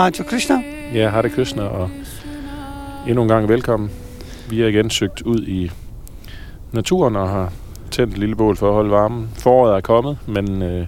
[0.00, 0.62] Radio Krishna.
[0.94, 1.90] Ja, har det Krishna, og
[3.08, 3.90] endnu en gang velkommen.
[4.50, 5.70] Vi er igen søgt ud i
[6.72, 7.52] naturen og har
[7.90, 9.28] tændt et lille bål for at holde varmen.
[9.38, 10.86] Foråret er kommet, men øh,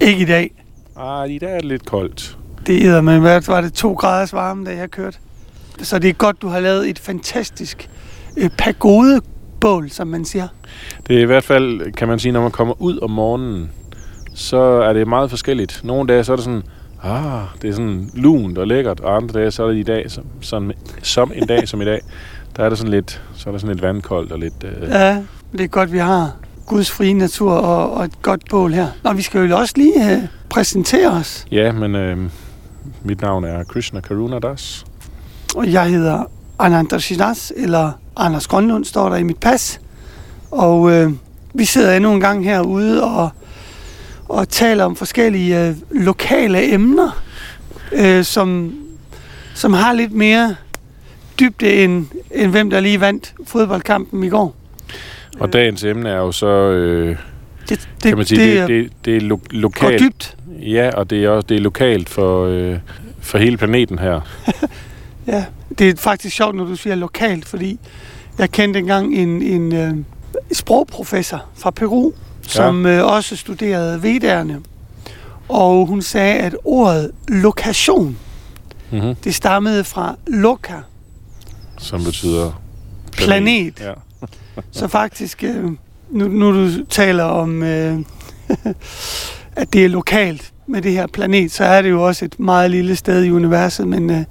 [0.00, 0.50] Ikke i dag.
[0.96, 2.38] ah, i dag er det lidt koldt.
[2.66, 5.18] Det er med, hvad var det, to graders varme, da jeg kørte.
[5.78, 7.90] Så det er godt, du har lavet et fantastisk
[8.36, 10.48] øh, pagodebål, som man siger.
[11.06, 13.70] Det er i hvert fald, kan man sige, når man kommer ud om morgenen,
[14.34, 15.80] så er det meget forskelligt.
[15.84, 16.62] Nogle dage, så er det sådan,
[17.02, 20.10] ah, det er sådan lunt og lækkert, og andre dage, så er det i dag,
[20.10, 20.72] som, som,
[21.02, 22.00] som en dag som i dag,
[22.56, 24.64] der er det sådan lidt, så er det sådan lidt vandkoldt og lidt...
[24.64, 26.32] Øh, Ja, det er godt, vi har
[26.66, 28.86] Guds frie natur og, og et godt bål her.
[29.04, 31.46] Nå, vi skal jo også lige øh, præsentere os.
[31.50, 32.18] ja, men øh,
[33.02, 34.84] mit navn er Krishna Karuna Das.
[35.56, 36.24] Og jeg hedder
[36.58, 39.80] Ananda Shinas, eller Anders Grønlund, står der i mit pas.
[40.50, 41.12] Og øh,
[41.54, 43.28] vi sidder endnu en gang herude og,
[44.30, 47.22] og taler om forskellige øh, lokale emner,
[47.92, 48.74] øh, som,
[49.54, 50.54] som har lidt mere
[51.40, 54.56] dybde end, end hvem der lige vandt fodboldkampen i går.
[55.40, 57.16] Og dagens emne er jo så, øh,
[57.68, 60.00] Det, det, kan man sige, det, det, det, det er lo- lokalt.
[60.00, 60.36] dybt.
[60.62, 62.76] Ja, og det er også det er lokalt for, øh,
[63.20, 64.20] for hele planeten her.
[65.26, 65.44] Ja,
[65.78, 67.78] det er faktisk sjovt, når du siger lokalt, fordi
[68.38, 69.92] jeg kendte engang en, en øh,
[70.52, 72.12] sprogprofessor fra Peru,
[72.42, 74.60] som øh, også studerede vedderne.
[75.48, 78.16] Og hun sagde, at ordet lokation,
[78.92, 79.14] Mm-hmm.
[79.14, 80.74] det stammede fra loka,
[81.78, 82.62] Som betyder
[83.12, 83.80] planet.
[83.80, 83.92] Ja.
[84.70, 85.64] Så faktisk, øh,
[86.10, 87.98] nu, nu du taler om, øh,
[89.56, 92.70] at det er lokalt med det her planet, så er det jo også et meget
[92.70, 94.22] lille sted i universet, men øh,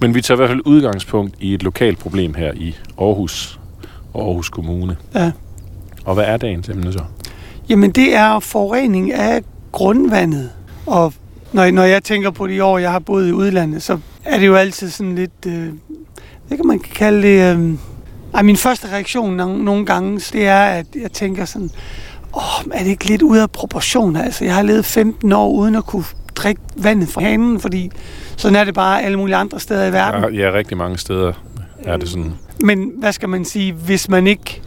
[0.00, 3.60] Men vi tager i hvert fald udgangspunkt i et lokalt problem her i Aarhus
[4.14, 4.96] og Aarhus Kommune.
[5.14, 5.32] Ja.
[6.04, 7.00] Og hvad er dagens emne så?
[7.68, 10.50] Jamen, det er forurening af grundvandet.
[10.86, 11.12] Og
[11.52, 14.46] når, når jeg tænker på de år, jeg har boet i udlandet, så er det
[14.46, 15.46] jo altid sådan lidt...
[15.46, 15.68] Øh,
[16.48, 17.56] det kan man kalde det...
[17.56, 17.74] Øh,
[18.34, 21.70] ej, min første reaktion nogle, nogle gange, det er, at jeg tænker sådan...
[22.36, 24.22] Åh, er det ikke lidt ude af proportioner?
[24.22, 26.04] Altså, jeg har levet 15 år uden at kunne
[26.34, 27.90] drikke vandet fra hanen, fordi
[28.36, 30.34] sådan er det bare alle mulige andre steder i verden.
[30.34, 31.32] Ja, ja, rigtig mange steder
[31.84, 32.32] er det sådan.
[32.60, 34.62] Men hvad skal man sige, hvis man ikke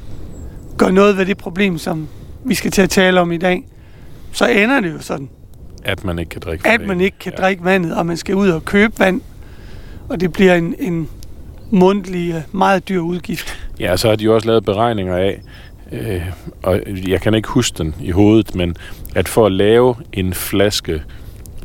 [0.77, 2.07] gør noget ved det problem, som
[2.43, 3.63] vi skal til at tale om i dag,
[4.31, 5.29] så ender det jo sådan,
[5.83, 8.49] At man ikke kan drikke at man ikke kan drikke vandet, og man skal ud
[8.49, 9.21] og købe vand,
[10.09, 11.09] og det bliver en, en
[11.69, 13.69] mundtlig, øh, meget dyr udgift.
[13.79, 15.41] Ja, så har de jo også lavet beregninger af,
[15.91, 16.21] øh,
[16.63, 18.75] og jeg kan ikke huske den i hovedet, men
[19.15, 21.03] at for at lave en flaske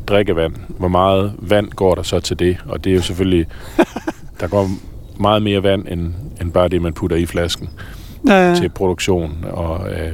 [0.07, 2.57] drikkevand, hvor meget vand går der så til det?
[2.65, 3.47] Og det er jo selvfølgelig,
[4.39, 4.69] der går
[5.19, 7.69] meget mere vand, end, end bare det, man putter i flasken
[8.31, 10.11] Øh, til produktion og øh,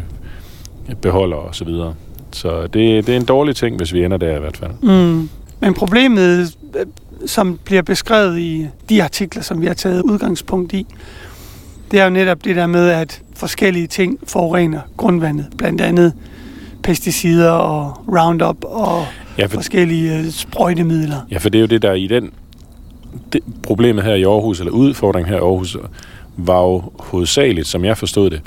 [1.01, 1.93] beholder og så videre.
[2.31, 4.71] Så det, det er en dårlig ting, hvis vi ender der i hvert fald.
[4.81, 5.29] mm.
[5.59, 6.85] Men problemet, øh,
[7.25, 10.85] som bliver beskrevet i de artikler, som vi har taget udgangspunkt i,
[11.91, 15.45] det er jo netop det der med, at forskellige ting forurener grundvandet.
[15.57, 16.13] Blandt andet
[16.83, 19.05] pesticider og Roundup og
[19.37, 21.17] Ja, for, forskellige øh, sprøjtemidler.
[21.31, 22.31] ja, for det er jo det, der er i den...
[23.33, 25.77] Det, problemet her i Aarhus, eller udfordringen her i Aarhus,
[26.37, 28.41] var jo hovedsageligt, som jeg forstod det,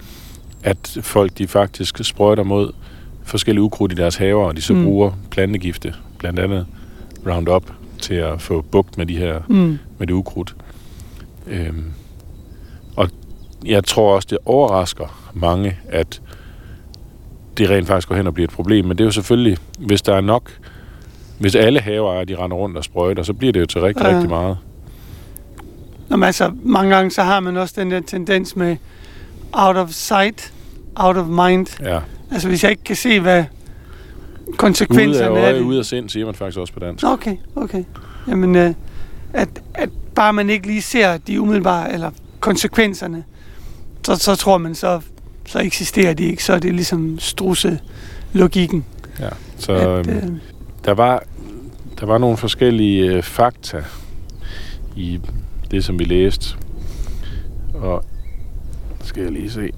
[0.65, 2.73] at folk de faktisk sprøjter mod
[3.25, 4.85] forskellige ukrudt i deres haver, og de så Mm.
[4.85, 6.67] bruger plantegifte, blandt andet
[7.27, 9.79] Roundup, til at få bugt med de her Mm.
[9.99, 10.57] med det ukrudt.
[11.47, 11.85] Øhm,
[12.97, 13.09] og
[13.67, 16.21] jeg tror også, det overrasker mange, at
[17.59, 18.85] det rent faktisk går hen og bliver et problem.
[18.85, 20.51] Men det er jo selvfølgelig, hvis der er nok,
[21.39, 24.15] hvis alle haveejere, de render rundt og sprøjter, så bliver det jo til rigtig, ja.
[24.15, 24.57] rigtig meget.
[26.09, 28.77] Nå, men altså, mange gange så har man også den der tendens med
[29.53, 30.53] out of sight,
[30.97, 31.81] out of mind.
[31.83, 32.01] Ja.
[32.33, 33.45] Altså, hvis jeg ikke kan se, hvad
[34.47, 35.61] Ude af konsekvenserne er øje, det.
[35.61, 37.05] ude af sind, siger man faktisk også på dansk.
[37.07, 37.85] Okay, okay.
[38.29, 38.75] Jamen, øh,
[39.33, 42.11] at, at bare man ikke lige ser de umiddelbare, eller
[42.41, 43.25] konsekvenserne,
[44.05, 45.01] så, så tror man, så,
[45.47, 46.45] så eksisterer de ikke.
[46.45, 47.79] Så er det ligesom strusse
[48.33, 48.85] logikken.
[49.21, 49.29] Ja.
[49.59, 50.23] Så At, øhm, øh,
[50.85, 51.23] der, var,
[52.01, 53.85] der var nogle forskellige øh, fakta
[54.97, 55.21] i
[55.71, 56.57] det, som vi læste.
[57.75, 58.05] Og
[59.03, 59.71] skal jeg lige se.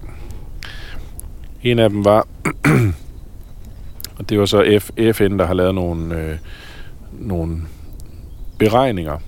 [1.66, 2.26] En af dem var,
[4.18, 4.80] og det var så
[5.12, 6.36] FN, der har lavet nogle, øh,
[7.12, 7.56] nogle
[8.58, 9.18] beregninger.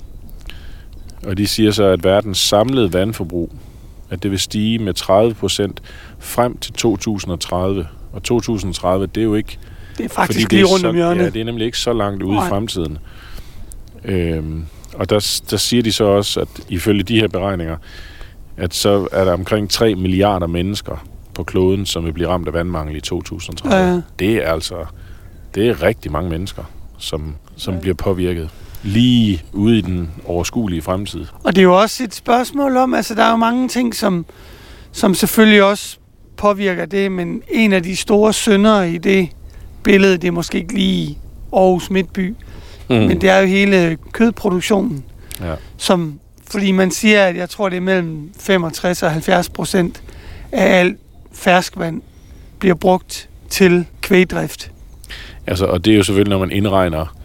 [1.27, 3.53] Og de siger så, at verdens samlede vandforbrug,
[4.11, 5.83] at det vil stige med 30 procent
[6.19, 7.89] frem til 2030.
[8.13, 9.59] Og 2030, det er jo ikke
[9.99, 11.25] det er faktisk fordi lige det er rundt om hjørnet.
[11.25, 12.47] Ja, det er nemlig ikke så langt ude Nej.
[12.47, 12.99] i fremtiden.
[14.05, 14.65] Øhm,
[14.95, 17.77] og der, der siger de så også, at ifølge de her beregninger,
[18.57, 21.05] at så er der omkring 3 milliarder mennesker
[21.39, 23.91] på kloden, som vil blive ramt af vandmangel i 2030.
[23.95, 24.01] Ja.
[24.19, 24.75] Det er altså
[25.55, 26.63] det er rigtig mange mennesker,
[26.99, 27.81] som, som Ja.
[27.81, 28.51] bliver påvirket.
[28.83, 31.27] lige ude i den overskuelige fremtid.
[31.45, 34.27] Og det er jo også et spørgsmål om, altså der er jo mange ting, som,
[34.93, 35.99] som selvfølgelig også
[36.37, 39.29] påvirker det, men en af de store syndere i det
[39.83, 41.19] billede, det er måske ikke lige
[41.53, 42.35] Aarhus Midtby,
[42.91, 42.97] mm.
[42.97, 45.05] men det er jo hele kødproduktionen,
[45.41, 45.55] Ja.
[45.77, 46.21] som,
[46.51, 50.03] fordi man siger, at jeg tror, det er mellem 65 og 70 procent
[50.53, 50.97] af alt
[51.33, 52.03] ferskvand
[52.59, 54.71] bliver brugt til kvægdrift.
[55.47, 57.17] Altså, og det er jo selvfølgelig, når man indregner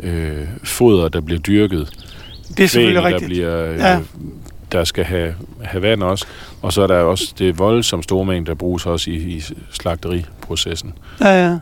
[0.00, 1.92] øh, foder, der bliver dyrket.
[2.56, 3.42] Det er selvfølgelig kvægene, rigtigt.
[3.42, 4.00] Der, bliver, øh, ja.
[4.72, 5.34] der skal have,
[5.64, 6.26] have vand også.
[6.62, 10.92] Og så er der også det voldsomt store mængde, der bruges også i, i slagteriprocessen.
[11.20, 11.58] Ja, ja.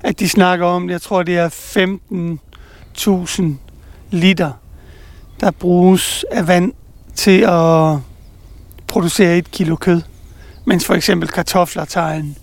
[0.00, 3.42] At de snakker om, jeg tror, det er 15.000
[4.10, 4.52] liter,
[5.40, 6.72] der bruges af vand
[7.14, 7.98] til at
[8.86, 10.02] producere et kilo kød.
[10.68, 12.36] Mens for eksempel kartofler tager en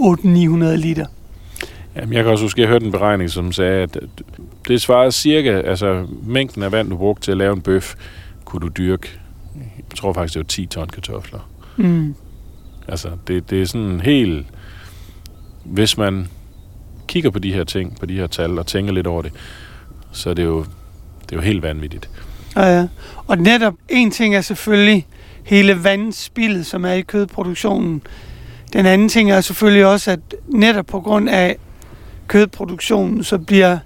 [0.00, 1.06] 800-900 liter.
[1.96, 3.98] Jamen, jeg kan også huske, at jeg hørte en beregning, som sagde, at
[4.68, 7.94] det svarer cirka, altså mængden af vand, du brugte til at lave en bøf,
[8.44, 9.08] kunne du dyrke,
[9.56, 11.50] jeg tror faktisk, det var 10 ton kartofler.
[11.76, 12.14] Mm.
[12.88, 14.46] Altså, det, det er sådan helt...
[15.64, 16.28] Hvis man
[17.06, 19.32] kigger på de her ting, på de her tal, og tænker lidt over det,
[20.12, 20.64] så er det jo,
[21.22, 22.10] det er jo helt vanvittigt.
[22.56, 22.86] Ja, ja.
[23.26, 25.06] Og netop en ting er selvfølgelig
[25.44, 28.02] hele vandspillet, som er i kødproduktionen.
[28.72, 31.56] Den anden ting er selvfølgelig også, at netop på grund af
[32.26, 33.78] kødproduktionen, så bliver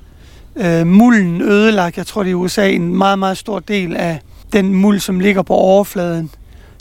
[0.57, 1.97] øh, mulden ødelagt.
[1.97, 4.21] Jeg tror, det er i USA en meget, meget stor del af
[4.53, 6.31] den muld, som ligger på overfladen.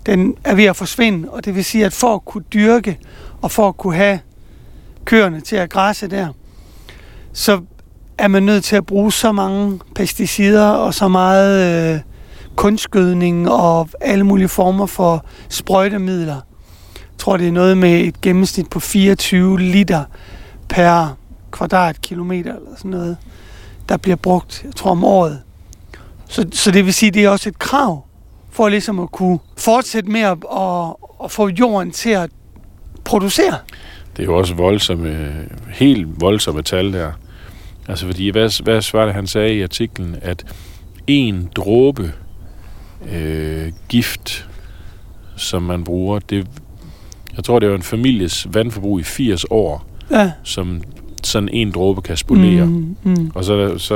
[0.05, 2.97] Den er ved at forsvinde, og det vil sige, at for at kunne dyrke
[3.41, 4.19] og for at kunne have
[5.05, 6.27] køerne til at græsse der,
[7.33, 7.61] så
[8.17, 11.99] er man nødt til at bruge så mange pesticider og så meget øh,
[12.55, 16.41] kunstgødning og alle mulige former for sprøjtemidler.
[16.95, 20.03] Jeg tror, det er noget med et gennemsnit på 24 liter
[20.69, 21.17] per
[21.51, 23.17] kvadratkilometer eller sådan noget,
[23.89, 25.41] der bliver brugt, jeg tror, om året.
[26.27, 28.05] Så, så det vil sige, det er også et krav
[28.51, 30.93] for ligesom at kunne fortsætte med at, at,
[31.23, 32.29] at få jorden til at
[33.03, 33.57] producere.
[34.17, 35.33] Det er jo også voldsomme,
[35.69, 37.11] helt voldsomme tal der.
[37.87, 40.55] Altså fordi, hvad, hvad svarer det, han sagde i artiklen, at
[41.07, 42.13] en dråbe
[43.13, 44.47] øh, gift,
[45.35, 46.47] som man bruger, det,
[47.35, 50.31] jeg tror, det var en families vandforbrug i 80 år, Ja.
[50.43, 50.81] som
[51.23, 52.65] sådan en dråbe kan spolere.
[52.65, 52.95] Mm.
[53.03, 53.31] Mm, mm.
[53.35, 53.95] Og så, så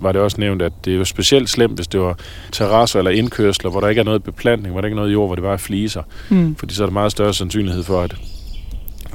[0.00, 2.18] var det også nævnt, at det er jo specielt slemt, hvis det var
[2.52, 5.28] terrasser eller indkørsler, hvor der ikke er noget beplantning, hvor der ikke er noget jord,
[5.28, 6.02] hvor det bare er fliser.
[6.30, 6.54] Mm.
[6.56, 8.14] Fordi så er der meget større sandsynlighed for, at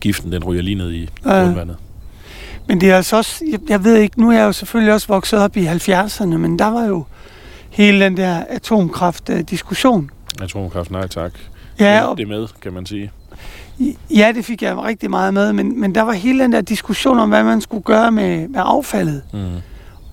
[0.01, 1.29] giften den ryger lige ned i Ja.
[1.43, 1.75] grundvandet.
[2.67, 5.07] Men det er altså også, jeg, jeg ved ikke, nu er jeg jo selvfølgelig også
[5.07, 7.05] vokset op i 70'erne, men der var jo
[7.77, 10.09] hele den der atomkraft-diskussion.
[10.41, 11.31] Atomkraft, nej tak.
[11.79, 13.11] Ja, det, og, det med, kan man sige.
[14.15, 17.19] ja, det fik jeg rigtig meget med, men, men der var hele den der diskussion
[17.19, 19.21] om, hvad man skulle gøre med, med affaldet.
[19.33, 19.39] Mm.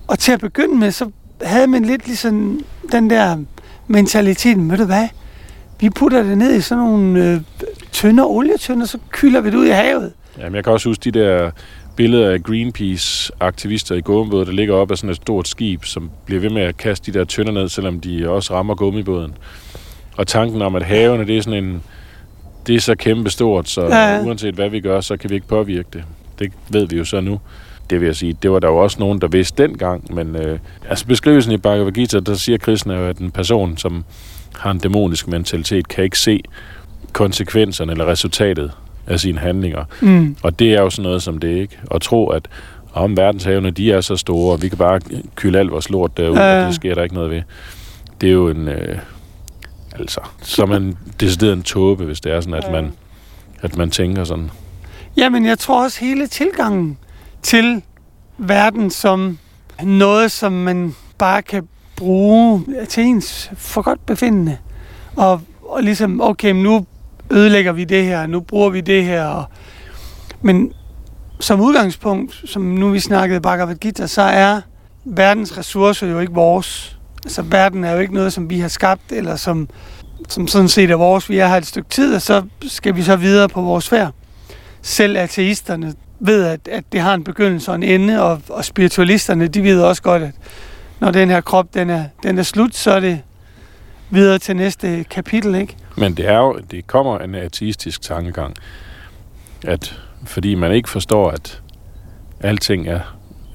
[0.07, 2.59] Og til at begynde med, så havde man lidt ligesom
[2.91, 3.37] den der
[3.87, 5.07] mentalitet, ved du hvad,
[5.79, 7.41] vi putter det ned i sådan nogle øh,
[7.91, 10.13] tønder, olietønder, så kylder vi det ud i havet.
[10.37, 11.51] Jamen, jeg kan også huske de der
[11.95, 16.41] billeder af Greenpeace-aktivister i gummibåd, der ligger op af sådan et stort skib, som bliver
[16.41, 19.33] ved med at kaste de der tønder ned, selvom de også rammer gummibåden.
[20.17, 21.83] Og tanken om, at havene, det er sådan en...
[22.67, 24.23] Det er så kæmpe stort, så ja.
[24.23, 26.03] uanset hvad vi gør, så kan vi ikke påvirke det.
[26.39, 27.39] Det ved vi jo så nu.
[27.89, 30.59] Det vil jeg sige, det var der jo også nogen, der vidste dengang, men øh,
[30.89, 34.05] altså beskrivelsen i Bhagavad Gita, der siger Krishna jo, at en person, som
[34.55, 36.41] har en dæmonisk mentalitet, kan ikke se
[37.13, 38.71] konsekvenserne eller resultatet
[39.07, 39.83] af sine handlinger.
[40.01, 40.35] Mm.
[40.43, 41.79] Og det er jo sådan noget som det ikke.
[41.91, 42.47] At tro, at
[42.93, 44.99] om verdenshavene, de er så store, og vi kan bare
[45.35, 46.61] kylde alt vores lort derud, Ja, ja.
[46.61, 47.41] og det sker der ikke noget ved.
[48.21, 48.67] Det er jo en...
[48.67, 48.97] Øh,
[49.99, 52.93] altså, så er man decideret en tåbe, hvis det er sådan, at man,
[53.61, 54.51] at man tænker sådan.
[55.17, 56.97] Jamen, jeg tror også hele tilgangen
[57.41, 57.81] til
[58.37, 59.37] verden som
[59.83, 64.57] noget, som man bare kan bruge til ens for godt befindende.
[65.15, 66.85] Og, og ligesom, okay, nu
[67.31, 69.25] ødelægger vi det her, nu bruger vi det her.
[69.25, 69.43] Og,
[70.41, 70.73] men
[71.39, 74.61] som udgangspunkt, som nu vi snakkede Bhagavad Gita, så er
[75.05, 76.97] verdens ressourcer jo ikke vores.
[77.25, 79.69] Altså verden er jo ikke noget, som vi har skabt, eller som,
[80.29, 81.29] som sådan set er vores.
[81.29, 84.11] Vi er her et stykke tid, og så skal vi så videre på vores færd.
[84.81, 89.47] Selv ateisterne ved, at, at det har en begyndelse og en ende, og, og spiritualisterne,
[89.47, 90.31] de ved også godt, at
[90.99, 93.21] når den her krop, den er, den er slut, så er det
[94.09, 95.75] videre til næste kapitel, ikke?
[95.97, 98.55] Men det er jo, det kommer en ateistisk tankegang,
[99.65, 101.61] at fordi man ikke forstår, at
[102.39, 102.99] alting er,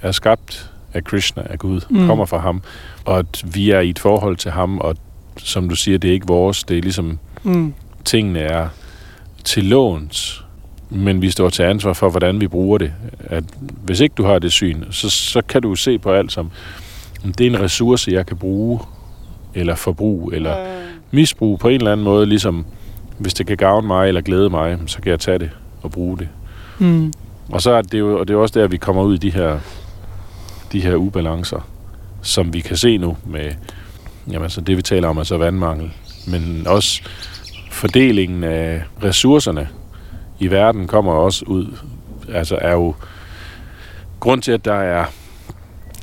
[0.02, 2.00] er skabt af Krishna, af Gud, Mm.
[2.00, 2.06] mm.
[2.06, 2.62] kommer fra ham,
[3.04, 4.96] og at vi er i et forhold til ham, og
[5.38, 7.74] som du siger, det er ikke vores, det er ligesom Mm.
[8.04, 8.68] tingene er
[9.44, 10.44] til låns,
[10.90, 12.92] men vi står til ansvar for, hvordan vi bruger det.
[13.20, 13.44] At
[13.84, 16.50] hvis ikke du har det syn, så, så kan du se på alt som,
[17.24, 18.80] det er en ressource, jeg kan bruge,
[19.54, 20.79] eller forbruge, eller Øh,
[21.10, 22.66] misbruge på en eller anden måde, ligesom
[23.18, 25.50] hvis det kan gavne mig eller glæde mig, så kan jeg tage det
[25.82, 26.28] og bruge det.
[26.78, 27.12] mm,
[27.48, 29.30] Og så er det jo, og det er også der, vi kommer ud i de
[29.30, 29.58] her,
[30.72, 31.68] de her ubalancer,
[32.22, 33.50] som vi kan se nu med,
[34.26, 35.90] jamen altså det vi taler om, altså vandmangel,
[36.26, 37.02] men også
[37.70, 39.68] fordelingen af ressourcerne
[40.38, 41.66] i verden kommer også ud,
[42.32, 42.94] altså er jo
[44.20, 45.04] grund til, at der er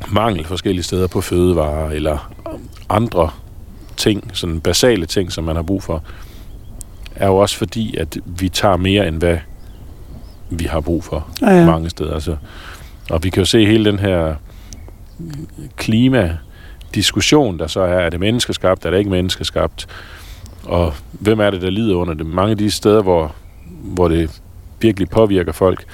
[0.07, 2.31] mangel forskellige steder på fødevarer eller
[2.89, 3.29] andre
[3.97, 6.03] ting, sådan basale ting, som man har brug for,
[7.15, 9.37] er jo også fordi, at vi tager mere, end hvad
[10.49, 11.65] vi har brug for ja, ja.
[11.65, 12.13] mange steder.
[12.13, 12.35] Altså.
[13.09, 14.35] Og vi kan jo se hele den her
[15.75, 19.87] klimadiskussion, der så er, er det menneskeskabt, er det ikke menneskeskabt,
[20.63, 22.25] og hvem er det, der lider under det?
[22.25, 23.35] Mange af de steder, hvor,
[23.81, 24.41] hvor det
[24.81, 25.85] virkelig påvirker folk,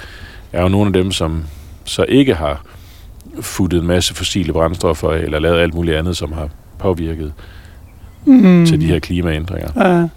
[0.52, 1.44] er jo nogle af dem, som
[1.84, 2.64] så ikke har
[3.40, 7.32] futtet en masse fossile brændstoffer eller lavet alt muligt andet, som har påvirket mm,
[8.24, 8.66] mm.
[8.66, 9.70] til de her klimaændringer.
[9.76, 10.08] Ja,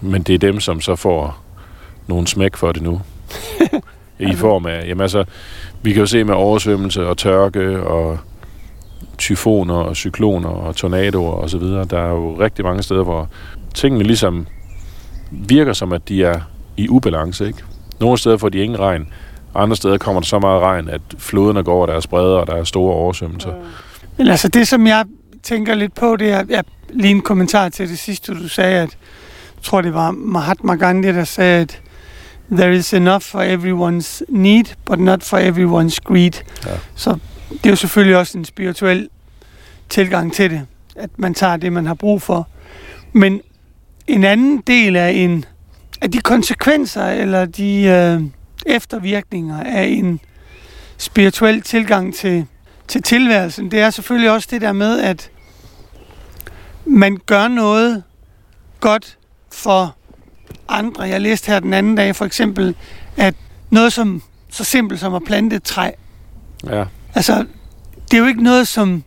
[0.00, 1.38] Men det er dem, som så får
[2.06, 3.00] nogle smæk for det nu.
[4.18, 5.24] I form af, jamen altså,
[5.82, 8.18] vi kan jo se med oversvømmelse og tørke og
[9.18, 11.84] tyfoner og cykloner og tornadoer og så videre.
[11.84, 13.28] Der er jo rigtig mange steder, hvor
[13.74, 14.46] tingene ligesom
[15.30, 16.40] virker som, at de er
[16.76, 17.58] i ubalance, ikke?
[18.00, 19.06] Nogle steder får de ingen regn,
[19.54, 22.54] andre steder kommer der så meget regn, at floderne går over deres bredder, og der
[22.54, 23.52] er store oversvømmelser.
[24.16, 25.04] Men altså det, som jeg
[25.44, 28.80] tænker lidt på, det er, jeg, lige en kommentar til det sidste, du sagde, at
[29.56, 31.82] jeg tror, det var Mahatma Gandhi, der sagde, at
[32.52, 36.32] there is enough for everyone's need, but not for everyone's greed.
[36.66, 36.70] Ja.
[36.94, 37.18] Så
[37.50, 39.08] det er jo selvfølgelig også en spirituel
[39.88, 42.48] tilgang til det, at man tager det, man har brug for.
[43.12, 43.40] Men
[44.06, 45.44] en anden del af, en,
[46.00, 48.22] af de konsekvenser, eller de øh,
[48.66, 50.20] eftervirkninger af en
[50.98, 52.46] spirituel tilgang til
[52.88, 55.30] til tilværelsen, det er selvfølgelig også det der med, at
[56.86, 58.02] man gør noget
[58.80, 59.18] godt
[59.52, 59.96] for
[60.68, 61.02] andre.
[61.02, 62.74] Jeg læste her den anden dag for eksempel,
[63.16, 63.34] at
[63.70, 65.90] noget som så simpelt som at plante et træ,
[66.66, 67.46] Ja, altså
[68.10, 69.02] det er jo ikke noget, som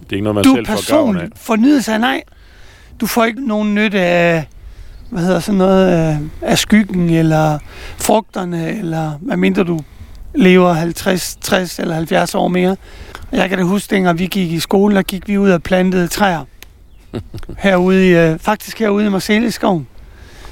[0.00, 2.00] det er ikke noget, man du selv får personligt får nydelse af.
[2.00, 2.22] Nej,
[3.00, 4.48] du får ikke nogen nytte af,
[5.10, 7.58] hvad hedder sådan noget, af, af skyggen, eller
[7.96, 9.80] frugterne, eller hvad mindre du
[10.34, 12.76] lever 50, 60 eller 70 år mere.
[13.32, 16.08] Jeg kan da huske, dengang vi gik i skole, der gik vi ud og plantede
[16.08, 16.44] træer.
[17.58, 19.86] Herude i, øh, faktisk herude i Marcelleskoven.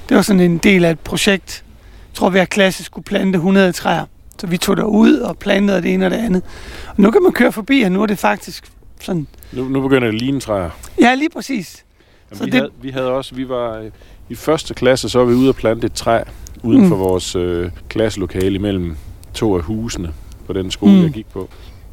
[0.08, 1.64] Det var sådan en del af et projekt.
[2.10, 4.04] Jeg tror, hver klasse skulle plante 100 træer.
[4.38, 6.42] Så vi tog derud og plantede det ene og det andet.
[6.88, 8.64] Og nu kan man køre forbi, og nu er det faktisk
[9.00, 9.26] sådan...
[9.52, 10.70] Nu, nu begynder det at ligne træer.
[11.00, 11.84] Ja, lige præcis.
[12.30, 13.90] Jamen, Så vi, det- havde, vi havde også, vi var øh,
[14.28, 16.22] i første klasse, så var vi ude og plante et træ
[16.62, 16.88] uden Mm.
[16.88, 18.96] for vores øh, klasselokale imellem
[19.34, 20.12] to af husene
[20.46, 21.02] på den skole, mm.
[21.02, 21.48] jeg gik på.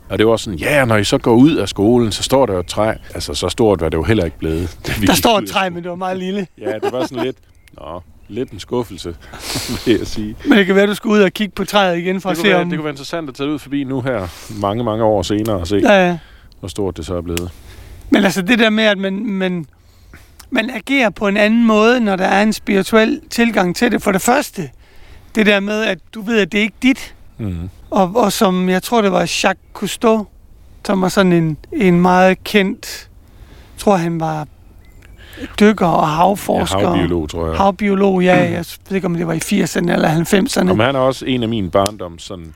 [0.10, 2.54] Og det var sådan, ja, når I så går ud af skolen, så står der
[2.54, 2.94] jo et træ.
[3.14, 4.78] Altså, så stort var det jo heller ikke blevet.
[5.08, 6.48] Der står et træ, men det var meget lille.
[6.62, 7.38] Ja, det var sådan lidt,
[7.74, 9.16] nå, lidt en skuffelse,
[9.86, 10.36] vil jeg sige.
[10.46, 12.42] Men det kan være, du skal ud og kigge på træet igen for Det at
[12.42, 12.70] se være, om...
[12.70, 14.28] det kunne være interessant at tage ud forbi nu her,
[14.62, 16.18] mange, mange år senere, og se, Ja, ja.
[16.60, 17.52] hvor stort det så er blevet.
[18.10, 19.66] Men altså det der med, at man, man,
[20.50, 24.02] man agerer på en anden måde, når der er en spirituel tilgang til det.
[24.04, 24.70] For det første,
[25.36, 27.14] det der med, at du ved, at det er ikke dit.
[27.38, 27.70] Mm.
[27.90, 30.28] Og, og som jeg tror, det var Jacques Cousteau,
[30.86, 33.10] som var sådan en, en meget kendt,
[33.78, 34.48] tror han var
[35.60, 36.88] dykker og Ja, havforsker.
[36.88, 37.58] havbiolog, tror jeg.
[37.58, 38.36] Havbiolog, ja.
[38.36, 40.72] Jeg ved ikke, om det var i 80'erne eller 90'erne.
[40.72, 42.54] Om han er også en af mine barndoms sådan,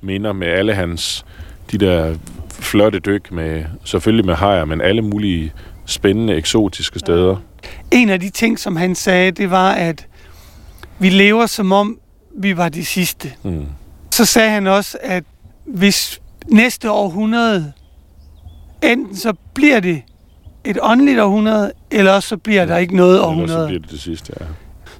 [0.00, 1.24] minder med alle hans
[1.70, 2.14] de der
[2.50, 5.52] flotte dyk med, selvfølgelig med hajer, men alle mulige
[5.86, 7.36] spændende, eksotiske steder.
[7.90, 10.06] En af de ting, som han sagde, det var, at
[10.98, 11.98] vi lever som om,
[12.38, 13.32] vi var de sidste.
[13.42, 13.66] Mm.
[14.14, 15.24] Så sagde han også, at
[15.64, 17.72] hvis næste århundrede,
[18.82, 20.02] enten så bliver det
[20.64, 23.66] et åndeligt århundrede, eller også så bliver der ikke noget Ellers så århundrede.
[23.66, 24.44] bliver det det sidste, ja.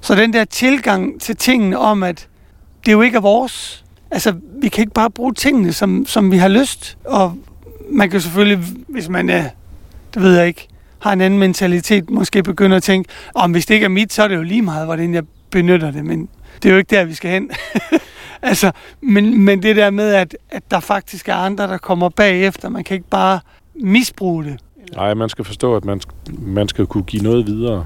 [0.01, 2.27] Så den der tilgang til tingene om, at
[2.85, 3.85] det jo ikke er vores.
[4.11, 6.97] Altså, vi kan ikke bare bruge tingene, som, som vi har lyst.
[7.05, 7.37] Og
[7.89, 9.49] man kan selvfølgelig, hvis man er,
[10.13, 10.67] det ved jeg ikke,
[10.99, 14.23] har en anden mentalitet, måske begynde at tænke, om hvis det ikke er mit, så
[14.23, 16.05] er det jo lige meget, hvordan jeg benytter det.
[16.05, 16.29] Men
[16.63, 17.49] det er jo ikke der, vi skal hen.
[18.41, 22.69] altså, men, men det der med, at, at der faktisk er andre, der kommer bagefter.
[22.69, 23.39] Man kan ikke bare
[23.75, 24.59] misbruge det.
[24.95, 26.01] Nej, man skal forstå, at man,
[26.39, 27.85] man skal kunne give noget videre.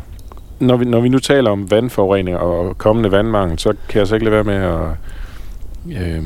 [0.60, 4.16] Når vi, når vi nu taler om vandforurening og kommende vandmangel, så kan jeg så
[4.16, 6.24] ikke lade være med at øh,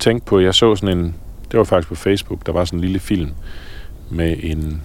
[0.00, 1.14] tænke på, jeg så sådan en,
[1.50, 3.30] det var faktisk på Facebook, der var sådan en lille film
[4.10, 4.82] med en,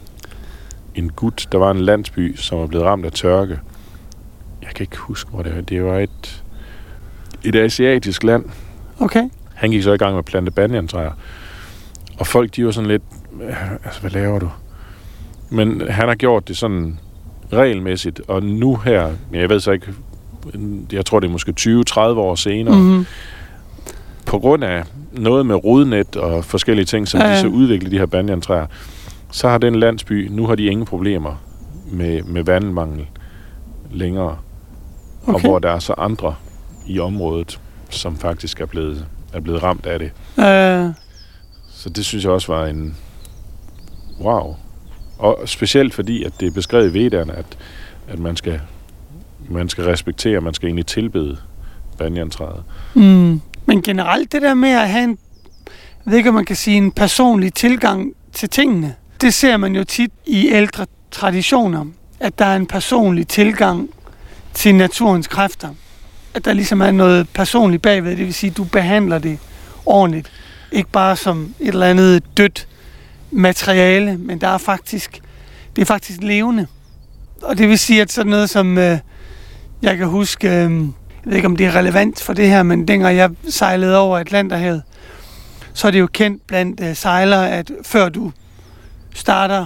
[0.96, 3.60] en gut, der var en landsby, som var blevet ramt af tørke.
[4.62, 5.62] Jeg kan ikke huske, hvor det var.
[5.62, 6.44] Det var et,
[7.44, 8.46] et asiatisk land.
[9.00, 9.30] Okay?
[9.54, 11.12] Han gik så i gang med at plante banjantræer.
[12.20, 13.04] Og folk, de var sådan lidt,
[13.44, 14.50] "Øh, altså, hvad laver du?
[15.50, 17.00] Men han har gjort det sådan
[17.54, 19.88] regelmæssigt, og nu her, jeg ved så ikke,
[20.92, 23.06] jeg tror det er måske 20-30 år senere, Mm-hmm.
[24.26, 27.90] på grund af noget med rodnet og forskellige ting, som Ja, ja, de så udvikler
[27.90, 28.66] de her banjantræer,
[29.32, 31.42] så har den landsby, nu har de ingen problemer
[31.92, 33.08] med, med vandmangel
[33.92, 34.38] længere.
[35.28, 35.34] Okay.
[35.34, 36.36] Og hvor der er så andre
[36.88, 37.60] i området,
[37.96, 40.12] som faktisk er blevet, er blevet ramt af det.
[40.40, 40.94] Øh,
[41.74, 42.96] Så det synes jeg også var en
[44.22, 44.56] wow.
[45.18, 47.46] Og specielt fordi, at det er beskrevet i Vedderne, at,
[48.08, 48.62] at man, skal,
[49.50, 51.38] man skal respektere, man skal egentlig tilbede
[51.98, 52.64] banjantræet.
[52.94, 53.42] mm.
[53.68, 55.18] Men generelt det der med at have en,
[56.06, 59.76] jeg ved ikke, om man kan sige, en personlig tilgang til tingene, det ser man
[59.76, 61.86] jo tit i ældre traditioner,
[62.20, 63.90] at der er en personlig tilgang
[64.54, 65.70] til naturens kræfter.
[66.36, 69.40] At der ligesom er noget personligt bagved, det vil sige, at du behandler det
[69.86, 70.32] ordentligt.
[70.72, 72.68] Ikke bare som et eller andet dødt
[73.32, 75.22] materiale, men der er faktisk,
[75.76, 76.68] det er faktisk levende.
[77.42, 78.98] Og det vil sige, at sådan noget som, øh,
[79.82, 80.72] jeg kan huske, øh, jeg
[81.26, 84.84] ved ikke om det er relevant for det her, men dengang jeg sejlede over Atlanterhavet,
[85.74, 88.32] så er det jo kendt blandt øh, sejlere, at før du
[89.14, 89.66] starter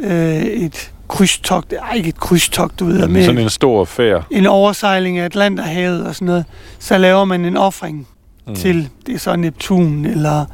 [0.00, 4.26] øh, et krydstogt, ej ikke et krydstogt, du ved, med sådan en stor færd.
[4.30, 6.44] en oversejling af Atlanterhavet og sådan noget,
[6.78, 8.08] så laver man en offring
[8.46, 8.54] mm.
[8.54, 10.44] til, det er så Neptun, eller,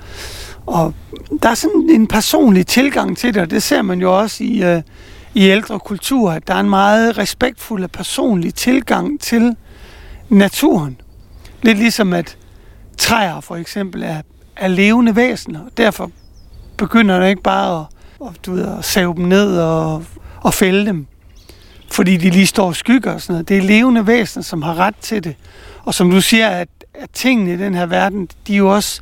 [0.67, 0.95] og
[1.43, 4.63] der er sådan en personlig tilgang til det, og det ser man jo også i,
[4.65, 4.83] øh,
[5.35, 9.57] i ældre kultur, at der er en meget respektfuld og personlig tilgang til
[10.29, 11.01] naturen.
[11.62, 12.37] Lidt ligesom at
[12.99, 14.21] træer for eksempel er,
[14.57, 16.11] er levende væsener, og derfor
[16.77, 17.87] begynder det ikke bare at,
[18.29, 20.03] at, du ved, at save dem ned og,
[20.46, 21.06] og fælde dem,
[21.92, 23.48] fordi de lige står og skygger og sådan noget.
[23.48, 25.35] Det er levende væsener, som har ret til det.
[25.85, 29.00] Og som du siger, at, at tingene i den her verden, de er jo også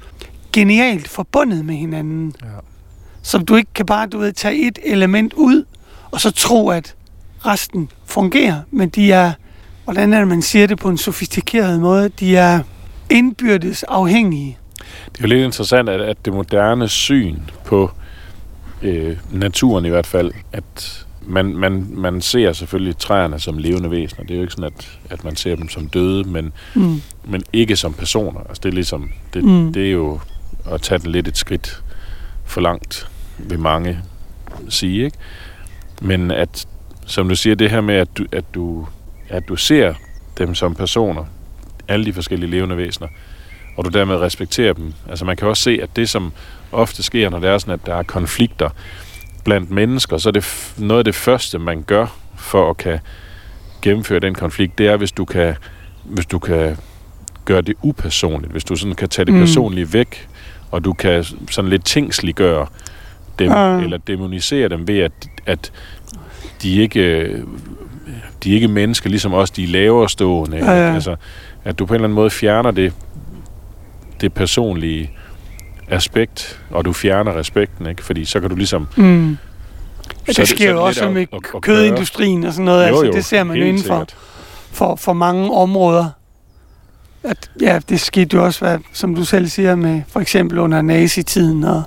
[0.52, 2.35] genialt forbundet med hinanden.
[2.42, 2.46] Ja.
[3.22, 5.64] Som du ikke kan bare, du ved, tage et element ud,
[6.11, 6.94] og så tro, at
[7.46, 8.61] resten fungerer.
[8.70, 9.33] Men de er,
[9.85, 12.61] hvordan er det, man siger det på en sofistikeret måde, de er
[13.11, 14.59] indbyrdes afhængige.
[15.12, 17.90] Det er jo lidt interessant, at, at det moderne syn på
[18.83, 24.23] øh, naturen i hvert fald, at man, man, man ser selvfølgelig træerne som levende væsener.
[24.25, 27.03] Det er jo ikke sådan, at, at man ser dem som døde, men, Mm.
[27.25, 28.41] men ikke som personer.
[28.41, 29.73] Altså det er ligesom, det, Mm.
[29.73, 30.21] det er jo
[30.71, 31.83] at tage den lidt et skridt
[32.45, 33.09] for langt,
[33.39, 33.99] vil mange
[34.69, 35.17] sige, ikke?
[36.03, 36.67] Men at,
[37.07, 38.87] som du siger, det her med, at du, at du,
[39.29, 39.95] at du ser
[40.39, 41.25] dem som personer,
[41.89, 43.09] alle de forskellige levende væsener,
[43.77, 44.93] og du dermed respekterer dem.
[45.09, 46.33] Altså man kan også se, at det som
[46.73, 48.71] ofte sker, når det er sådan, at der er konflikter
[49.44, 52.98] blandt mennesker, så er det noget af det første, man gør for at kan
[53.83, 55.54] gennemføre den konflikt, det er, hvis du kan,
[56.04, 56.76] hvis du kan
[57.44, 59.40] gøre det upersonligt, hvis du sådan kan tage det Mm.
[59.40, 60.28] personligt væk,
[60.70, 62.66] og du kan sådan lidt tingsliggøre
[63.38, 63.78] dem, Ja.
[63.78, 65.12] eller demonisere dem ved, at,
[65.46, 65.72] at
[66.62, 67.28] de ikke
[68.44, 70.57] de er ikke mennesker, ligesom os, de er lavere stående.
[70.57, 70.94] Ja, ja.
[70.94, 71.16] Altså,
[71.64, 72.92] at du på en eller anden måde fjerner det,
[74.20, 75.11] det personlige
[75.88, 78.03] aspekt, og du fjerner respekten, ikke?
[78.05, 78.87] Fordi så kan du ligesom...
[78.97, 79.31] Mm.
[80.29, 82.64] Ja, så er det sker så er jo også med at- at kødindustrien og sådan
[82.64, 82.90] noget.
[82.90, 82.99] gøre.
[83.05, 84.07] altså, det ser man jo inden for,
[84.73, 86.07] for, for mange områder.
[87.23, 90.83] At, ja, det skete jo også, hvad, som du selv siger, med for eksempel under
[90.83, 91.83] nazitiden, og,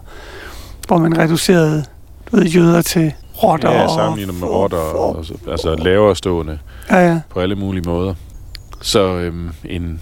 [0.87, 1.85] hvor man reducerede
[2.31, 3.71] du ved, jøder til rotter.
[3.71, 7.19] Ja, sammenlignet med rotter, og, og, og, altså lavere stående ja, ja.
[7.29, 8.13] på alle mulige måder.
[8.81, 10.01] Så øhm, en,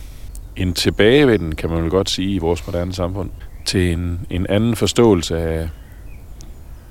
[0.56, 3.30] en tilbagevenden, kan man vel godt sige, i vores moderne samfund,
[3.66, 5.70] til en, en anden forståelse af,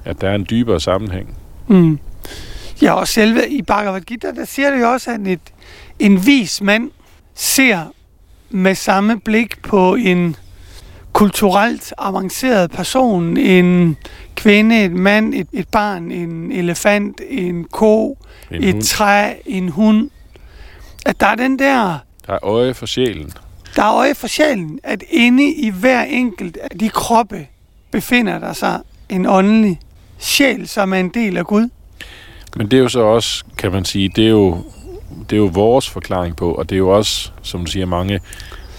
[0.05, 1.37] at der er en dybere sammenhæng.
[1.67, 1.99] Mm.
[2.83, 5.41] Ja, og selve i Bhagavad Gita, der siger det jo også, at et,
[5.99, 6.91] en vis mand
[7.35, 7.81] ser
[8.51, 10.37] med samme blik på en
[11.13, 13.97] kulturelt avanceret person, en
[14.37, 18.19] kvinde, et mand, et, et barn, en elefant, en ko,
[18.51, 20.11] En et hund, træ, en hund.
[21.07, 23.33] At der er den der, der er øje for sjælen.
[23.77, 27.47] Der er øje for sjælen, at inde i hver enkelt af de kroppe
[27.91, 29.81] befinder der sig en åndelig
[30.19, 31.69] sjæl, som er en del af Gud.
[32.57, 34.59] Men det er jo så også, kan man sige, det er jo,
[35.31, 38.21] det er jo vores forklaring på, og det er jo også, som du siger, mange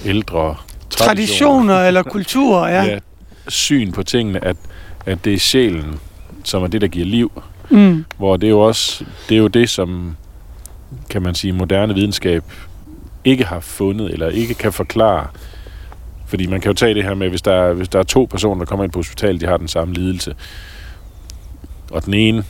[0.06, 0.56] ældre
[0.90, 2.84] traditioner, Traditioner eller kulturer, ja.
[2.84, 3.00] ja,
[3.48, 4.58] syn på tingene, at,
[5.06, 6.00] at det er sjælen,
[6.44, 7.32] som er det, der giver liv.
[7.70, 8.06] Mm.
[8.18, 10.16] Hvor det er jo også det, er jo det som,
[11.10, 12.44] kan man sige, moderne videnskab
[13.26, 15.28] ikke har fundet, eller ikke kan forklare.
[16.26, 18.28] Fordi man kan jo tage det her med, hvis der er, hvis der er to
[18.32, 20.36] personer, der kommer ind på hospitalet, de har den samme lidelse,
[21.92, 22.44] og den ene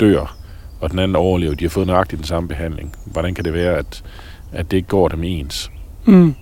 [0.00, 0.36] dør,
[0.80, 2.94] og den anden overlever, de har fået nøjagtigt den samme behandling.
[3.04, 4.02] Hvordan kan det være, at,
[4.52, 5.70] at det ikke går dem ens?
[6.04, 6.34] Mm.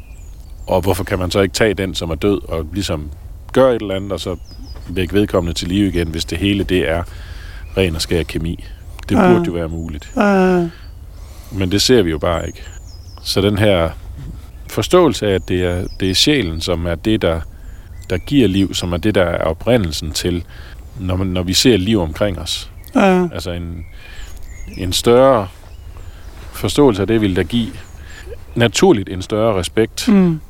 [0.67, 3.11] Og hvorfor kan man så ikke tage den, som er død, og ligesom
[3.53, 4.37] gøre et eller andet, og så
[4.89, 7.03] vække vedkommende til live igen, hvis det hele det er
[7.77, 8.65] ren og skær kemi.
[9.09, 9.33] Det Ja.
[9.33, 10.13] burde jo være muligt.
[10.19, 10.69] Øh,
[11.59, 12.63] Men det ser vi jo bare ikke.
[13.25, 13.91] Så den her
[14.71, 17.41] forståelse af, at det er, det er sjælen, som er det, der,
[18.11, 20.45] der giver liv, som er det, der er oprindelsen til,
[21.01, 22.71] når, man, når vi ser liv omkring os.
[22.97, 23.85] øh, Altså en,
[24.79, 25.49] en større
[26.53, 27.69] forståelse af det vil der give
[28.55, 30.41] naturligt en større respekt, mm,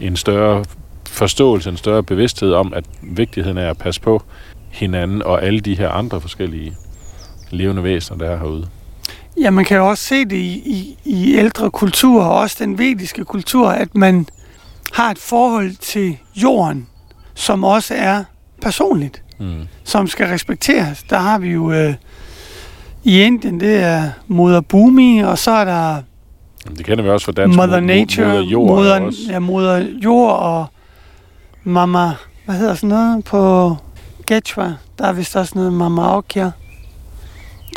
[0.00, 0.64] en større
[1.06, 4.22] forståelse, en større bevidsthed om, at vigtigheden er at passe på
[4.70, 6.76] hinanden og alle de her andre forskellige
[7.50, 8.68] levende væsener, der er herude.
[9.40, 13.24] Ja, man kan jo også se det i, i, i ældre kulturer, også den vediske
[13.24, 14.26] kultur, at man
[14.92, 16.86] har et forhold til jorden,
[17.34, 18.24] som også er
[18.62, 19.54] personligt, Mm.
[19.84, 21.02] som skal respekteres.
[21.02, 21.94] Der har vi jo øh,
[23.04, 26.02] i Indien, det er Moder Bhumi, og så er der
[26.64, 27.56] Jamen, det kender vi også fra dansk.
[27.56, 29.18] Mother Mo- Nature, Moder jord er moder, også.
[29.30, 30.66] ja, moder jord og
[31.64, 32.12] Mama,
[32.44, 33.76] hvad hedder sådan noget på
[34.28, 34.74] Quechua?
[34.98, 36.50] Der er vist også noget Mama Okja,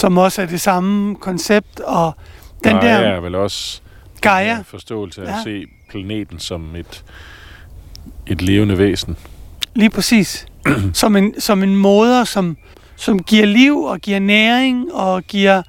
[0.03, 2.11] som også er det samme koncept, og
[2.63, 3.81] den der der er vel også
[4.21, 5.37] Gaia, en forståelse af Ja.
[5.37, 7.03] at se planeten som et,
[8.27, 9.17] et levende væsen.
[9.75, 10.45] lige præcis,
[10.93, 12.57] som en, som en moder, som,
[12.95, 15.61] som giver liv og giver næring og giver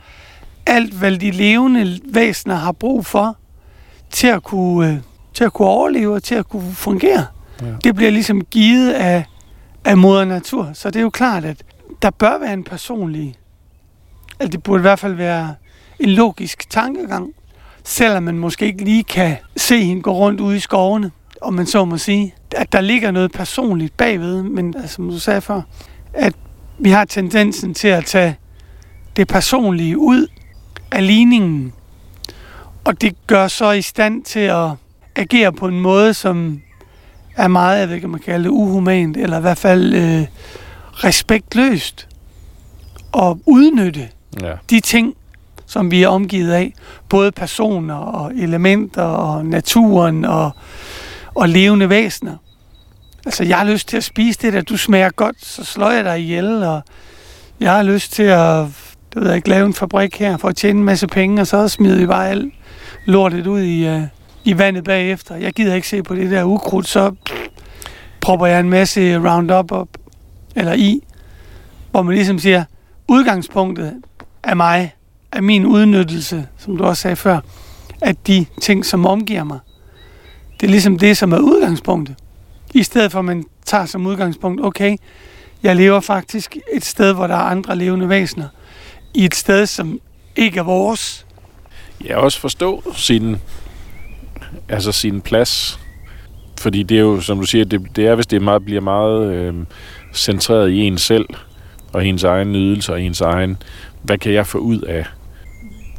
[0.66, 3.36] alt, hvad de levende væsener har brug for,
[4.10, 4.96] til at kunne, øh,
[5.34, 7.26] til at kunne overleve og til at kunne fungere.
[7.62, 7.66] Ja.
[7.84, 9.24] Det bliver ligesom givet af,
[9.84, 10.70] af moder natur.
[10.74, 11.62] Så det er jo klart, at
[12.02, 13.34] der bør være en personlig,
[14.40, 15.54] eller det burde i hvert fald være
[15.98, 17.32] en logisk tankegang,
[17.84, 21.66] selvom man måske ikke lige kan se hende gå rundt ude i skovene, om man
[21.66, 22.34] så må sige.
[22.56, 25.62] At der ligger noget personligt bagved, men altså, som du sagde før,
[26.12, 26.34] at
[26.78, 28.36] vi har tendensen til at tage
[29.16, 30.26] det personlige ud
[30.92, 31.72] af ligningen,
[32.84, 34.70] og det gør så i stand til at
[35.16, 36.60] agere på en måde, som
[37.36, 39.94] er meget, jeg ved ikke, om man kalder kalde det uhumant, eller i hvert fald
[39.94, 40.26] øh,
[40.92, 42.08] respektløst,
[43.12, 44.08] og udnytte
[44.42, 44.52] Ja.
[44.70, 45.14] de ting,
[45.66, 46.72] som vi er omgivet af,
[47.08, 50.50] både personer og elementer og naturen og,
[51.34, 52.36] og levende væsener.
[53.26, 56.04] Altså, jeg har lyst til at spise det der, du smager godt, så slår jeg
[56.04, 56.82] dig ihjel, og
[57.60, 58.66] jeg har lyst til at
[59.14, 61.46] det ved jeg ikke, lave en fabrik her for at tjene en masse penge, og
[61.46, 62.54] så smider vi bare alt
[63.04, 64.02] lortet ud i, uh,
[64.44, 65.36] i vandet bagefter.
[65.36, 67.14] Jeg gider ikke se på det der ukrudt, så
[68.20, 69.88] propper jeg en masse Roundup op,
[70.56, 71.00] eller i,
[71.90, 72.64] hvor man ligesom siger,
[73.08, 73.94] udgangspunktet
[74.44, 74.94] af mig,
[75.32, 77.40] af min udnyttelse, som du også sagde før,
[78.00, 79.58] af de ting, som omgiver mig.
[80.60, 82.16] Det er ligesom det, som er udgangspunktet.
[82.74, 84.96] I stedet for, at man tager som udgangspunkt, okay,
[85.62, 88.48] jeg lever faktisk et sted, hvor der er andre levende væsener.
[89.14, 90.00] I et sted, som
[90.36, 91.26] ikke er vores.
[92.04, 93.36] Ja, også forstå sin,
[94.68, 95.80] altså sin plads.
[96.60, 99.34] Fordi det er jo, som du siger, det, det er, hvis det meget, bliver meget
[99.34, 99.54] øh,
[100.14, 101.26] centreret i en selv,
[101.92, 103.56] og ens egen nydelse og ens egen,
[104.04, 105.06] hvad kan jeg få ud af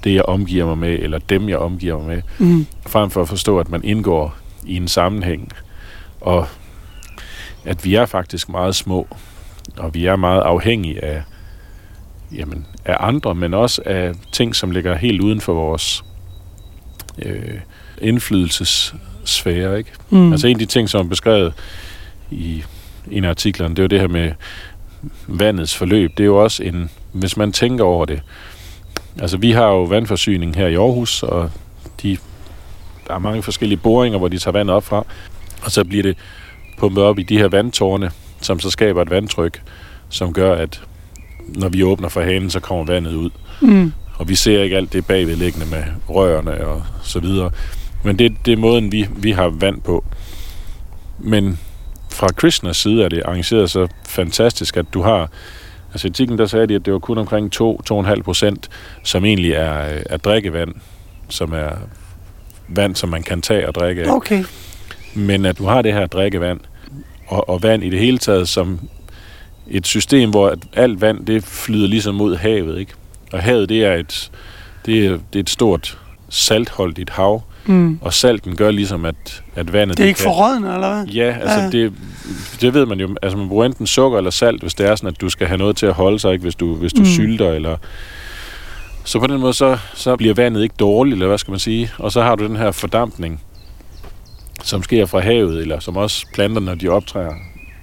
[0.04, 2.65] det, jeg omgiver mig med, eller dem, jeg omgiver mig med, Mm.
[2.88, 5.52] frem for at forstå, at man indgår i en sammenhæng,
[6.22, 6.48] og
[7.65, 9.08] at vi er faktisk meget små,
[9.78, 11.24] og vi er meget afhængige af,
[12.36, 16.04] jamen, af andre, men også af ting, som ligger helt uden for vores
[17.22, 17.60] øh,
[18.02, 19.78] indflydelsessfære.
[19.78, 19.91] Ikke?
[20.10, 20.32] Mm.
[20.32, 21.54] Altså en af de ting, som er beskrevet
[22.32, 22.63] i
[23.12, 24.32] en af artiklerne, det er jo det her med
[25.28, 26.12] vandets forløb.
[26.18, 28.21] Det er jo også en, hvis man tænker over det.
[29.19, 31.49] Altså vi har jo vandforsyning her i Aarhus, og
[32.01, 32.17] de,
[33.08, 35.06] der er mange forskellige boringer, hvor de tager vandet op fra,
[35.63, 36.17] og så bliver det
[36.78, 39.62] pumpet op i de her vandtårne, som så skaber et vandtryk,
[40.10, 40.82] som gør, at
[41.47, 43.30] når vi åbner for hanen, så kommer vandet ud.
[43.62, 43.93] Mm.
[44.15, 47.51] Og vi ser ikke alt det bagvedliggende med rørene og så videre.
[48.04, 50.06] Men det, det er måden, vi, vi har vand på.
[51.19, 51.60] Men
[52.12, 55.30] fra Krishnas side er det arrangeret så fantastisk, at du har...
[55.95, 58.69] Altså i artiklen, der sagde de, at det var kun omkring 2-2,5 procent,
[59.03, 60.73] som egentlig er, øh, er drikkevand,
[61.29, 61.71] som er
[62.67, 64.15] vand, som man kan tage og drikke af.
[64.15, 64.43] Okay.
[65.13, 66.60] Men at du har det her drikkevand,
[67.27, 68.79] og, og vand i det hele taget som
[69.67, 72.93] et system, hvor at alt vand, det flyder ligesom mod havet, ikke?
[73.34, 74.31] Og havet, det er et,
[74.86, 75.97] det er, det er et stort
[76.29, 77.99] saltholdigt hav, Mm.
[78.01, 79.97] og salten gør ligesom, at, at vandet...
[79.97, 81.06] Det er ikke kan- forrådende, eller hvad?
[81.13, 81.69] Ja, altså Ja.
[81.69, 81.93] Det,
[82.62, 83.15] det ved man jo.
[83.21, 85.58] Altså man bruger enten sukker eller salt, hvis det er sådan, at du skal have
[85.58, 86.41] noget til at holde sig, ikke?
[86.43, 87.06] Hvis du, hvis du Mm.
[87.06, 87.78] sylter, eller...
[89.04, 91.91] Så på den måde, så, så bliver vandet ikke dårligt, eller hvad skal man sige?
[91.97, 93.41] Og så har du den her fordampning,
[94.63, 97.34] som sker fra havet, eller som også planter, når de optræder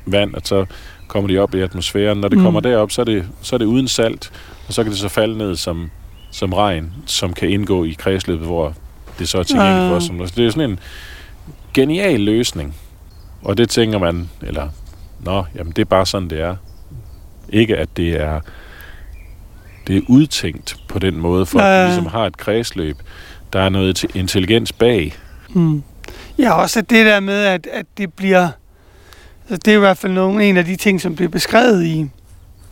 [0.07, 0.67] vand, at så
[1.09, 2.19] kommer de op i atmosfæren.
[2.19, 2.45] Når det mm.
[2.45, 4.31] kommer derop, så er, det, så er det uden salt,
[4.69, 5.91] og så kan det så falde ned som,
[6.31, 8.75] som regn, som kan indgå i kredsløbet, hvor
[9.19, 10.03] det så er tilgængeligt for os.
[10.03, 10.07] Ah.
[10.07, 10.79] som- Så det er sådan en
[11.75, 12.75] genial løsning.
[13.43, 14.69] Og det tænker man, eller,
[15.21, 16.57] nå, jamen det er bare sådan, det er.
[17.49, 18.41] Ikke at det er
[19.87, 22.97] det er udtænkt på den måde, for Ja, at det ligesom har et kredsløb.
[23.53, 25.15] Der er noget til- intelligens bag.
[25.49, 25.83] Mm.
[26.39, 28.49] Ja, også det der med, at, at det bliver...
[29.51, 32.11] Altså det er i hvert fald nogle, en af de ting, som bliver beskrevet i,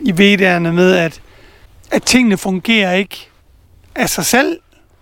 [0.00, 1.20] i vedderne med, at,
[1.90, 3.28] at tingene fungerer ikke
[3.94, 4.58] af sig selv.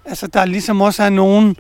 [0.08, 1.54] Altså der er ligesom også er nogle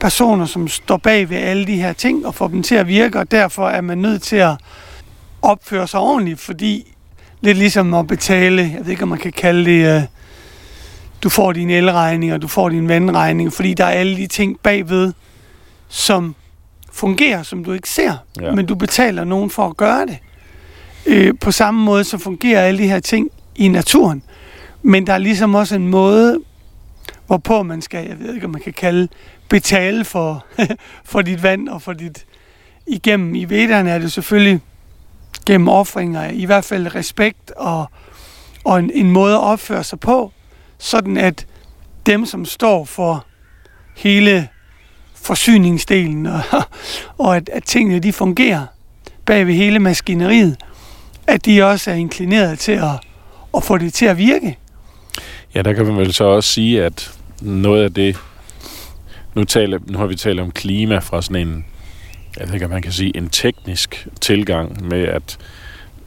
[0.00, 3.18] personer, som står bag ved alle de her ting og får dem til at virke,
[3.18, 4.56] og derfor er man nødt til at
[5.42, 6.94] opføre sig ordentligt, fordi
[7.40, 10.02] lidt ligesom at betale, jeg ved ikke, om man kan kalde det, øh,
[11.22, 14.60] du får din elregning, og du får din vandregning, fordi der er alle de ting
[14.60, 15.12] bagved,
[15.88, 16.34] som
[16.92, 18.54] fungerer, som du ikke ser, ja.
[18.54, 20.18] men du betaler nogen for at gøre det.
[21.06, 24.22] Øh, på samme måde, så fungerer alle de her ting i naturen.
[24.82, 26.38] Men der er ligesom også en måde,
[27.26, 29.08] hvorpå man skal, jeg ved ikke, om man kan kalde,
[29.48, 30.46] betale for,
[31.04, 32.26] for dit vand og for dit
[32.86, 33.34] igennem.
[33.34, 34.60] I vederne er det selvfølgelig
[35.46, 37.86] gennem offringer, i hvert fald respekt og,
[38.64, 40.32] og en, en måde at opføre sig på,
[40.78, 41.46] sådan at
[42.06, 43.26] dem, som står for
[43.96, 44.48] hele
[45.14, 46.40] forsyningsdelen, og,
[47.18, 48.66] og at, at tingene de fungerer
[49.24, 50.56] bag ved hele maskineriet,
[51.26, 53.00] at de også er inklineret til at,
[53.56, 54.58] at få det til at virke.
[55.54, 58.16] Ja, der kan man vel så også sige, at noget af det...
[59.34, 61.64] Nu, taler, nu har vi talt om klima fra sådan en,
[62.38, 65.38] jeg ved ikke, om man kan sige, en teknisk tilgang med, at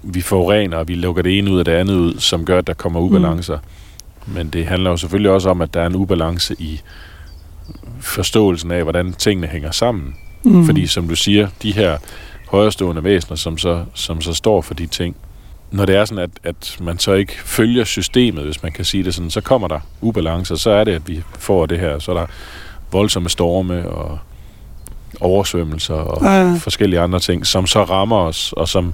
[0.04, 2.68] vi forurener, og vi lukker det ene ud af det andet ud, som gør, at
[2.68, 3.58] der kommer ubalancer.
[3.58, 4.34] Mm.
[4.34, 6.82] Men det handler jo selvfølgelig også om, at der er en ubalance i
[8.00, 10.16] forståelsen af, hvordan tingene hænger sammen.
[10.44, 10.66] Mm.
[10.66, 11.98] Fordi som du siger, de her
[12.48, 15.16] højrestående væsener, som så, som så står for de ting,
[15.72, 19.04] når det er sådan, at, at man så ikke følger systemet, hvis man kan sige
[19.04, 22.12] det sådan, så kommer der ubalancer, så er det, at vi får det her, så
[22.12, 22.26] er der
[22.92, 24.20] voldsomme storme og
[25.20, 26.56] oversvømmelser og Ja, ja.
[26.56, 28.94] forskellige andre ting, som så rammer os, og som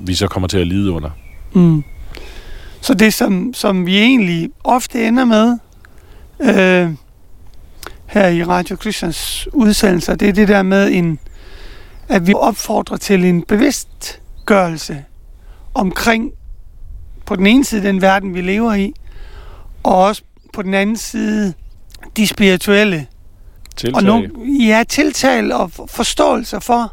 [0.00, 1.10] vi så kommer til at lide under.
[1.52, 1.84] Mm.
[2.80, 5.58] Så det, som, som vi egentlig ofte ender med
[6.40, 6.90] øh,
[8.06, 11.18] her i Radio Christians udsendelser, det er det der med, en,
[12.08, 15.04] at vi opfordrer til en bevidstgørelse
[15.76, 16.32] omkring
[17.26, 18.92] på den ene side den verden, vi lever i,
[19.82, 21.54] og også på den anden side
[22.16, 23.06] de spirituelle
[23.76, 23.96] Tiltag.
[23.96, 24.30] og nogle,
[24.66, 26.92] ja, tiltal og for- forståelser for,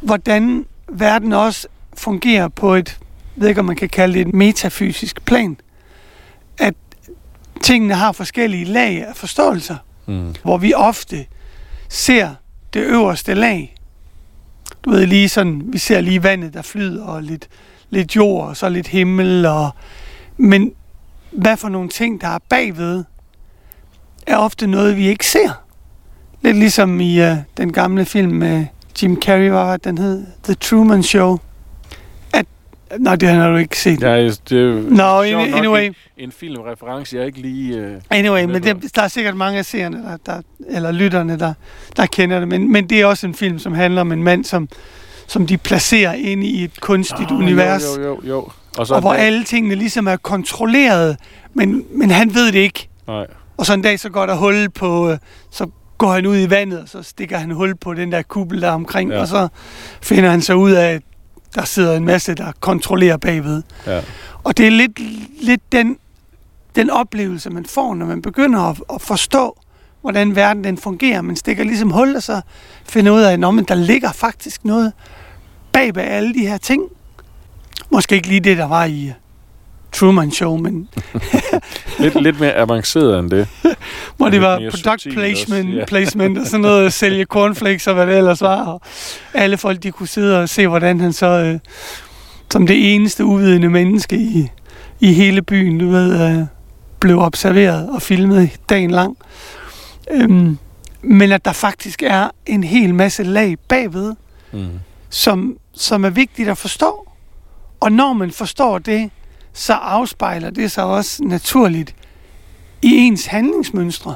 [0.00, 2.98] hvordan verden også fungerer på et,
[3.36, 5.56] ved ikke om man kan kalde det et metafysisk plan.
[6.58, 6.74] At
[7.62, 9.76] tingene har forskellige lag af forståelser,
[10.06, 10.34] Mm.
[10.42, 11.26] hvor vi ofte
[11.88, 12.34] ser
[12.74, 13.74] det øverste lag.
[14.88, 17.48] Du ved lige sådan, vi ser lige vandet, der flyder, og lidt,
[17.90, 19.70] lidt jord, og så lidt himmel, og,
[20.36, 20.72] men
[21.30, 23.04] hvad for nogle ting, der er bagved,
[24.26, 25.62] er ofte noget, vi ikke ser.
[26.42, 28.66] Lidt ligesom i uh, den gamle film med
[29.02, 30.26] Jim Carrey, hvad var det, den hed?
[30.44, 31.38] The Truman Show.
[32.98, 34.02] Nej, det har du ikke set.
[34.02, 35.86] Ja, det er sjovt nok anyway.
[35.86, 37.76] En, en filmreference, jeg ikke lige...
[37.76, 41.52] Øh, Anyway, men det, der er sikkert mange af seerne, der, der, eller lytterne, der,
[41.96, 42.48] der kender det.
[42.48, 44.68] Men, men det er også en film, som handler om en mand, som,
[45.26, 47.82] som de placerer ind i et kunstigt Åh, univers.
[47.96, 48.20] Jo, jo, jo.
[48.28, 48.48] jo.
[48.78, 51.16] Og, så og hvor dag- alle tingene ligesom er kontrolleret,
[51.54, 52.88] men, men han ved det ikke.
[53.06, 53.26] Nej.
[53.56, 55.18] Og så en dag, så går der hul på, øh,
[55.50, 55.66] så
[55.98, 58.68] går han ud i vandet, og så stikker han hul på den der kuppel der
[58.68, 59.20] er omkring, ja.
[59.20, 59.48] og så
[60.02, 61.02] finder han så ud af, at
[61.54, 63.62] der sidder en masse, der kontrollerer bagved.
[63.86, 64.00] Ja.
[64.44, 64.98] Og det er lidt,
[65.42, 65.98] lidt den,
[66.76, 69.58] den oplevelse, man får, når man begynder at, at forstå,
[70.00, 71.22] hvordan verden den fungerer.
[71.22, 72.40] Man stikker ligesom hul, og så
[72.84, 74.92] finder ud af, at der ligger faktisk noget
[75.72, 76.82] bag ved alle de her ting.
[77.90, 79.12] Måske ikke lige det, der var i
[79.92, 80.88] Truman Show, men
[81.98, 83.48] Lidt, lidt mere avanceret end det.
[84.16, 85.84] hvor det var product placement, også, ja.
[85.84, 88.64] placement og sådan noget, at sælge cornflakes og hvad det ellers var.
[88.66, 88.80] Og
[89.34, 91.58] alle folk, de kunne sidde og se, hvordan han så, øh,
[92.52, 94.48] som det eneste uvidende menneske i,
[95.00, 96.44] i hele byen, du ved, øh,
[97.00, 99.16] blev observeret og filmet dagen lang.
[100.10, 100.58] Øhm,
[101.02, 104.14] men at der faktisk er en hel masse lag bagved,
[104.52, 104.66] Mm.
[105.10, 107.08] som, som er vigtigt at forstå.
[107.80, 109.10] Og når man forstår det,
[109.58, 111.94] så afspejler det sig også naturligt
[112.82, 114.14] i ens handlingsmønstre.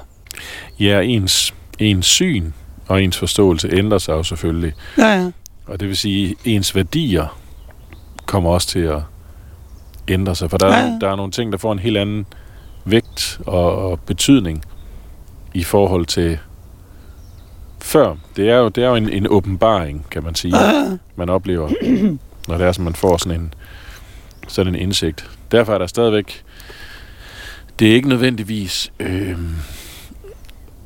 [0.80, 2.52] Ja, ens, ens syn
[2.88, 4.72] og ens forståelse ændrer sig jo selvfølgelig.
[4.98, 5.30] Ja, ja.
[5.66, 7.38] Og det vil sige, at ens værdier
[8.26, 9.00] kommer også til at
[10.08, 10.50] ændre sig.
[10.50, 10.98] For der, Ja, er, ja.
[11.00, 12.26] der er nogle ting, der får en helt anden
[12.84, 14.64] vægt og, og betydning
[15.54, 16.38] i forhold til
[17.80, 18.14] før.
[18.36, 20.96] Det er jo, det er jo en, en åbenbaring, kan man sige, Ja, ja.
[21.16, 21.68] man oplever,
[22.48, 23.54] når det er, som man får sådan en,
[24.48, 25.30] sådan en indsigt.
[25.52, 26.42] Derfor er der stadigvæk...
[27.78, 29.36] Det er ikke nødvendigvis, øh,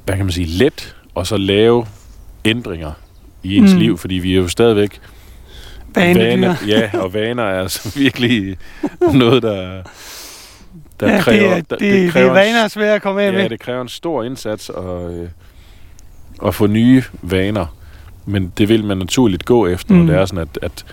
[0.05, 1.87] hvad kan man sige, let og så lave
[2.45, 2.93] ændringer
[3.43, 3.79] i ens Mm.
[3.79, 5.01] liv, fordi vi er jo stadigvæk
[5.95, 8.57] vaner, ja, og vaner er altså virkelig
[9.15, 9.83] noget, der,
[11.01, 13.23] der ja, kræver, det, er, der, det, det, kræver det er vaner svært at komme
[13.23, 13.49] af Ja, med.
[13.49, 15.29] det kræver en stor indsats at, øh,
[16.47, 17.67] at få nye vaner.
[18.27, 20.01] Men det vil man naturligt gå efter, mm.
[20.01, 20.07] Mm.
[20.07, 20.85] når det er sådan, at, at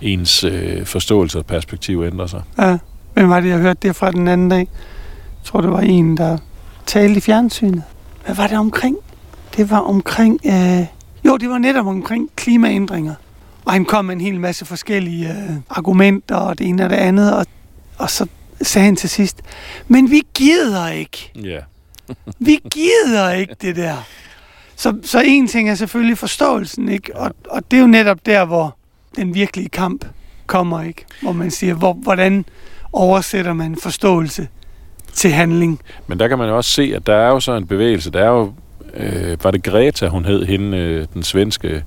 [0.00, 2.42] ens øh, forståelse og perspektiv ændrer sig.
[2.58, 2.78] Ja.
[3.14, 4.58] Hvem var det, jeg hørte det fra den anden dag?
[4.58, 6.38] Jeg tror, det var en, der
[6.86, 7.82] talte i fjernsynet.
[8.24, 8.96] Hvad var det omkring?
[9.56, 10.40] Det var omkring...
[10.46, 10.86] Øh...
[11.24, 13.14] Jo, det var netop omkring klimaændringer.
[13.64, 16.96] Og han kom med en hel masse forskellige øh, argumenter og det ene og det
[16.96, 17.34] andet.
[17.34, 17.46] Og,
[17.98, 18.26] og så
[18.62, 19.40] sagde han til sidst,
[19.88, 21.32] men vi gider ikke.
[21.44, 21.58] Ja.
[22.38, 23.96] Vi gider ikke det der.
[24.76, 27.16] Så, så en ting er selvfølgelig forståelsen, ikke?
[27.16, 28.76] Og, og det er jo netop der, hvor
[29.16, 30.04] den virkelige kamp
[30.46, 31.04] kommer, ikke?
[31.22, 32.44] Hvor man siger, hvor, hvordan
[32.92, 34.48] oversætter man forståelse
[35.12, 35.80] til handling?
[36.06, 38.10] Men der kan man jo også se, at der er jo så en bevægelse.
[38.10, 38.52] Der er jo,
[38.96, 41.84] øh, var det Greta, hun hed, hende, øh, den svenske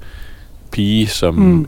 [0.72, 1.68] pige, som mm.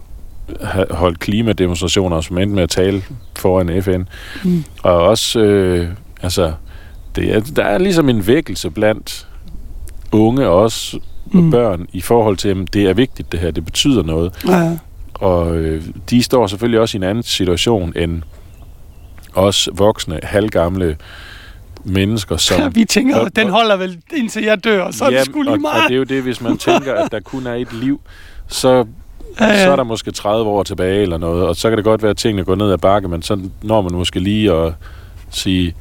[0.91, 3.04] Holdt klimademonstrationer, og som endte med at tale
[3.36, 4.04] foran FN.
[4.43, 4.63] Mm.
[4.84, 5.89] Og også, øh,
[6.22, 6.54] altså,
[7.15, 9.28] det er, der er ligesom en vækkelse blandt
[10.12, 11.00] unge og også
[11.32, 11.52] mm.
[11.52, 14.46] børn i forhold til, at det er vigtigt det her, det betyder noget.
[14.48, 14.78] Ja,
[15.19, 18.21] Og øh, de står selvfølgelig også i en anden situation end
[19.36, 20.97] os voksne, halvgamle
[21.84, 22.75] mennesker, som...
[22.75, 25.53] vi tænker, og- den holder vel indtil jeg dør, og så er det og, lige
[25.53, 25.84] og meget.
[25.88, 28.01] det er jo det, hvis man tænker, at der kun er et liv,
[28.47, 28.86] så,
[29.39, 29.63] Ja, ja.
[29.63, 32.10] så er der måske 30 år tilbage eller noget, og så kan det godt være,
[32.10, 34.73] at tingene går ned ad bakke, men så når man måske lige at
[35.30, 35.75] sige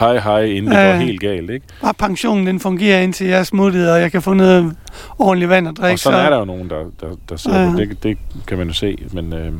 [0.00, 1.66] hej hej, inden det Ja, går helt galt, ikke?
[1.82, 4.76] Bare pensionen, den fungerer indtil jeg er smuttet, og jeg kan få noget
[5.18, 5.94] ordentligt vand at drikke.
[5.94, 6.22] Og sådan så...
[6.26, 7.70] er der jo nogen, der, der, der Ja.
[7.72, 7.78] på.
[7.78, 9.52] Det, det kan man jo se, men, øh,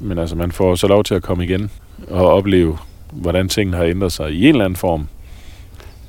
[0.00, 1.70] men altså, man får så lov til at komme igen
[2.10, 2.78] og opleve,
[3.12, 5.08] hvordan tingene har ændret sig i en eller anden form,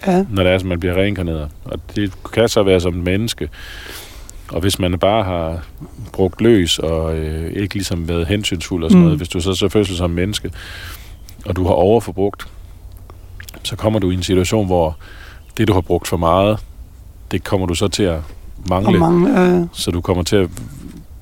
[0.08, 1.50] Ja, når det er, at man bliver reinkarneret.
[1.66, 3.50] Og det kan så være som et menneske.
[4.50, 5.60] Og hvis man bare har
[6.14, 9.04] brugt løs og øh, ikke ligesom været hensynsfuld og sådan Mm.
[9.04, 10.52] noget, hvis du så så fødsel som menneske,
[11.46, 12.48] og du har overforbrugt,
[13.64, 14.98] så kommer du i en situation, hvor
[15.58, 16.60] det, du har brugt for meget,
[17.32, 18.20] det kommer du så til at
[18.66, 19.42] og mangle.
[19.42, 20.50] øh, Så du kommer til at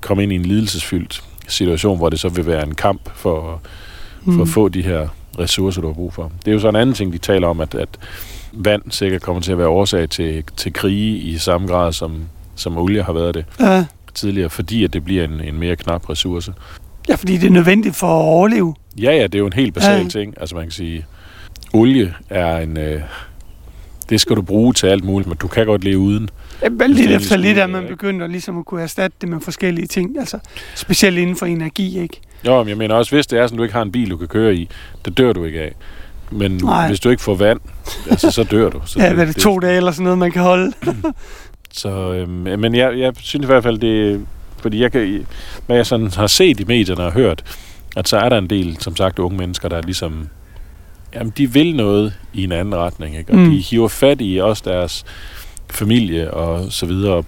[0.01, 3.61] komme ind i en lidelsesfyldt situation, hvor det så vil være en kamp for,
[4.23, 4.41] for mm.
[4.41, 5.07] at få de her
[5.39, 6.31] ressourcer, du har brug for.
[6.45, 7.89] Det er jo så en anden ting, de taler om, at, at
[8.53, 12.21] vand sikkert kommer til at være årsag til, til krige i samme grad, som,
[12.55, 16.09] som olie har været det Ja, tidligere, fordi at det bliver en, en mere knap
[16.09, 16.53] ressource.
[17.09, 18.75] Ja, fordi det er nødvendigt for at overleve.
[19.01, 20.07] Ja, ja, det er jo en helt basal Ja.
[20.09, 20.33] ting.
[20.39, 21.05] Altså man kan sige,
[21.73, 22.77] olie er en...
[22.77, 23.01] Øh,
[24.09, 26.29] det skal du bruge til alt muligt, men du kan godt leve uden.
[26.63, 27.93] Ja, men Det lidt er efter lidt, at man ikke?
[27.95, 30.19] begynder ligesom at kunne erstatte det med forskellige ting.
[30.19, 30.39] Altså,
[30.75, 32.21] specielt inden for energi, ikke?
[32.45, 34.17] Jo, men jeg mener også, hvis det er sådan, du ikke har en bil, du
[34.17, 34.69] kan køre i,
[35.05, 35.71] det dør du ikke af.
[36.31, 36.87] Men Nej.
[36.87, 37.59] hvis du ikke får vand,
[38.09, 38.81] altså, så dør du.
[38.85, 40.73] Så Ja, er det, to dage eller sådan noget, man kan holde?
[41.71, 44.25] Så, øhm, men jeg, jeg synes i hvert fald, det
[44.67, 45.25] fordi jeg kan,
[45.65, 47.43] hvad jeg sådan har set i medierne og hørt,
[47.95, 50.29] at så er der en del, som sagt, unge mennesker, der ligesom,
[51.15, 53.31] jamen, de vil noget i en anden retning, ikke?
[53.31, 53.49] Og Mm.
[53.51, 55.05] de hiver fat i også deres
[55.69, 57.25] familie og så videre, og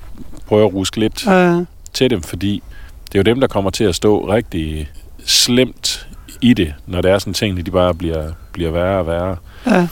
[0.48, 2.64] prøver at ruske lidt Øh, til dem, fordi
[3.12, 4.90] det er jo dem, der kommer til at stå rigtig
[5.26, 6.08] slemt
[6.42, 9.36] i det, når det er sådan ting, de bare bliver, bliver værre og værre.
[9.66, 9.88] ja.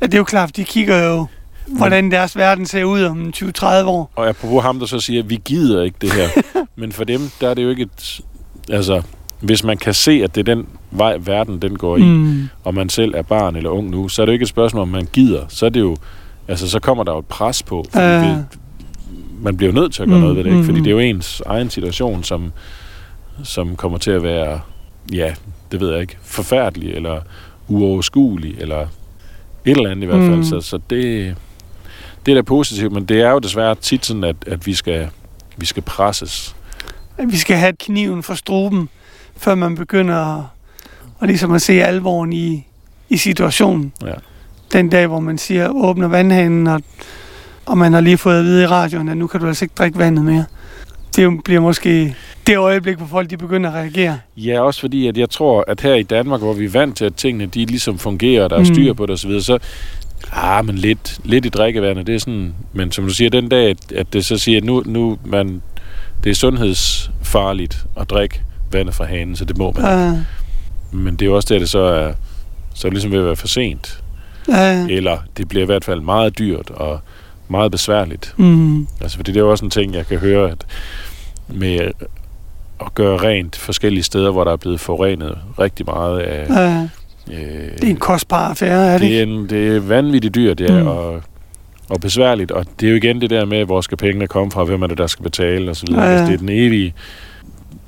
[0.00, 1.26] ja, det er jo klart, de kigger jo,
[1.66, 4.10] hvordan deres verden ser ud om 20-30 år.
[4.16, 6.28] Og apropos ham, der så siger, at vi gider ikke det her.
[6.76, 8.20] Men for dem, der er det jo ikke et...
[8.70, 9.02] Altså,
[9.40, 12.48] hvis man kan se, at det er den vej, verden den går i, mm.
[12.64, 14.82] Og man selv er barn eller ung nu, så er det jo ikke et spørgsmål,
[14.82, 15.44] om man gider.
[15.48, 15.96] Så er det jo...
[16.48, 17.84] Altså, så kommer der jo et pres på.
[17.90, 18.28] Fordi Ja.
[18.28, 18.44] det,
[19.40, 20.64] man bliver jo nødt til at gøre Mm, noget ved det, ikke?
[20.64, 22.52] Fordi mm, det er jo ens egen situation, som,
[23.44, 24.60] som kommer til at være,
[25.12, 25.34] ja,
[25.72, 27.20] det ved jeg ikke, forfærdelig, eller
[27.68, 28.80] uoverskuelig, eller
[29.64, 30.36] et eller andet i hvert fald.
[30.36, 30.44] Mm.
[30.44, 31.34] Så, så det,
[32.26, 35.08] det er da positivt, men det er jo desværre tit sådan, at, at vi, skal,
[35.56, 36.56] vi skal presses.
[37.26, 38.88] Vi skal have kniven for struben,
[39.36, 40.44] før man begynder at,
[41.18, 42.66] og ligesom at se alvoren i,
[43.08, 43.92] i situationen.
[44.02, 44.12] Ja.
[44.72, 46.82] Den dag, hvor man siger, åbner vandhanen, og,
[47.66, 49.74] og man har lige fået at vide i radioen, at nu kan du altså ikke
[49.78, 50.44] drikke vandet mere.
[51.16, 52.16] Det bliver måske
[52.46, 54.18] det øjeblik, hvor folk de begynder at reagere.
[54.36, 57.04] Ja, også fordi, at jeg tror, at her i Danmark, hvor vi er vant til,
[57.04, 58.64] at tingene de ligesom fungerer, der er Mm.
[58.64, 59.58] styr på det osv., så
[60.32, 63.70] ah, men lidt, lidt i drikkevandet, det er sådan, men som du siger, den dag,
[63.70, 65.62] at, at det så siger, at nu, nu man,
[66.24, 68.42] det er sundhedsfarligt at drikke
[68.72, 70.12] vandet fra hanen, så det må man.
[70.12, 70.18] Uh,
[71.04, 72.12] Men det er jo også der, det så er,
[72.74, 74.02] så er det ligesom ved at være for sent.
[74.48, 77.00] uh, Eller det bliver i hvert fald meget dyrt og
[77.48, 78.34] meget besværligt.
[78.36, 80.66] mm, Altså, fordi det er jo også en ting, jeg kan høre, at
[81.48, 81.90] med
[82.80, 86.50] at gøre rent forskellige steder, hvor der er blevet forurenet rigtig meget af...
[86.82, 86.88] uh,
[87.32, 90.60] Øh, det er en kostbar affære, er det det, er en, det er vanvittigt dyrt,
[90.60, 90.86] ja, Mm.
[90.86, 91.22] og,
[91.88, 92.50] og besværligt.
[92.50, 94.86] Og det er jo igen det der med, hvor skal pengene komme fra, hvem er
[94.86, 95.84] det, der skal betale osv.
[95.90, 96.26] Ja, Ja, ja.
[96.26, 96.94] det er den evige,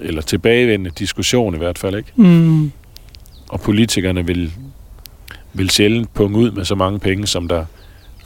[0.00, 2.12] eller tilbagevendende diskussion i hvert fald, ikke?
[2.16, 2.72] Mm,
[3.48, 4.52] Og politikerne vil,
[5.52, 7.64] vil sjældent punge ud med så mange penge, som der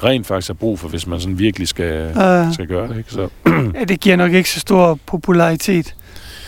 [0.04, 2.96] rent faktisk er brug for, hvis man sådan virkelig skal, Øh, skal gøre det.
[2.98, 3.12] Ikke?
[3.12, 3.28] Så,
[3.78, 5.94] ja, det giver nok ikke så stor popularitet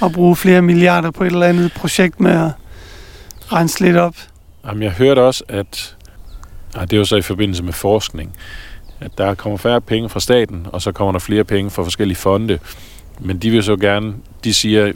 [0.03, 2.51] at bruge flere milliarder på et eller andet projekt med at
[3.53, 4.17] rense lidt op.
[4.67, 5.97] jamen, jeg hørte også, at
[6.75, 8.37] ej, det er jo så i forbindelse med forskning,
[9.01, 12.17] at der kommer færre penge fra staten, og så kommer der flere penge fra forskellige
[12.17, 12.59] fonde.
[13.21, 14.93] Men de vil så gerne, de siger,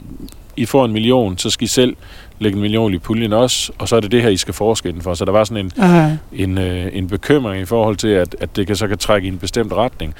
[0.55, 1.95] I får en million, så skal I selv
[2.39, 4.89] lægge en million i puljen også, og så er det det her, I skal forske
[4.89, 5.13] inden for.
[5.13, 5.71] Så der var sådan en,
[6.33, 9.31] en, øh, en bekymring i forhold til, at, at det kan, så kan trække i
[9.31, 10.13] en bestemt retning.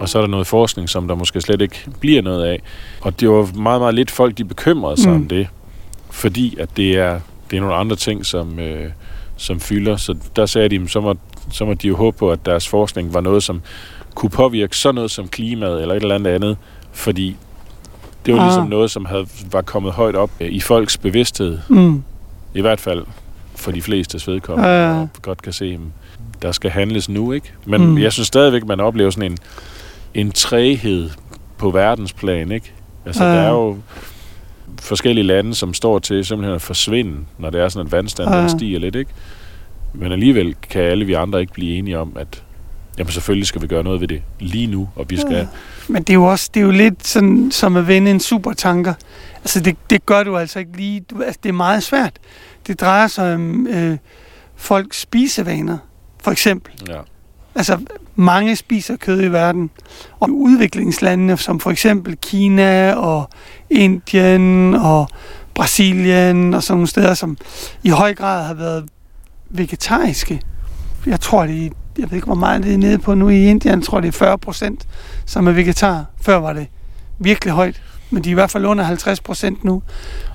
[0.00, 2.62] Og så er der noget forskning, som der måske slet ikke bliver noget af.
[3.00, 5.10] Og det var meget, meget lidt folk, de bekymrede sig.
[5.10, 5.16] Mm.
[5.16, 5.48] om det.
[6.10, 8.90] Fordi at det er, det er nogle andre ting, som, øh,
[9.36, 9.96] som fylder.
[9.96, 11.14] Så der sagde de, så må,
[11.52, 13.62] så må de jo håbe på, at deres forskning var noget, som
[14.14, 16.56] kunne påvirke sådan noget som klimaet eller et eller andet andet.
[16.92, 17.36] Fordi
[18.26, 18.46] det var Ah.
[18.46, 21.58] ligesom noget, som havde, var kommet højt op øh, i folks bevidsthed.
[21.68, 22.02] mm,
[22.54, 23.04] I hvert fald
[23.56, 25.00] for de fleste vedkommende, ja.
[25.00, 25.78] og godt kan se,
[26.42, 27.52] der skal handles nu, ikke?
[27.66, 27.98] Men Mm.
[27.98, 29.38] jeg synes stadigvæk, man oplever sådan en,
[30.14, 31.10] en træghed
[31.58, 32.72] på verdensplan, ikke?
[33.06, 33.76] Altså, Ja, der er jo
[34.80, 38.48] forskellige lande, som står til simpelthen at forsvinde, når det er sådan, at vandstanden Ja,
[38.48, 39.10] stiger lidt, ikke?
[39.92, 42.42] Men alligevel kan alle vi andre ikke blive enige om, at
[42.98, 45.36] jamen, selvfølgelig skal vi gøre noget ved det lige nu, og vi skal...
[45.36, 45.46] Ja.
[45.88, 48.94] Men det er jo også det er jo lidt sådan, som at vende en supertanker.
[49.36, 51.00] Altså, det, det gør du altså ikke lige.
[51.00, 52.12] Du, altså, det er meget svært.
[52.66, 53.96] Det drejer sig om øh,
[54.56, 55.78] folks spisevaner,
[56.22, 56.72] for eksempel.
[56.88, 57.00] Ja.
[57.54, 57.78] Altså,
[58.14, 59.70] mange spiser kød i verden.
[60.20, 63.28] Og udviklingslandene, som for eksempel Kina og
[63.70, 65.08] Indien og
[65.54, 67.36] Brasilien og sådan nogle steder, som
[67.82, 68.84] i høj grad har været
[69.50, 70.40] vegetariske.
[71.06, 73.44] Jeg tror, det er, jeg ved ikke, hvor meget det er nede på nu i
[73.44, 73.78] Indien.
[73.78, 74.86] Jeg tror, det er 40 procent,
[75.26, 76.04] som er vegetar.
[76.22, 76.66] Før var det
[77.18, 77.82] virkelig højt.
[78.10, 79.82] Men de er i hvert fald under 50 procent nu.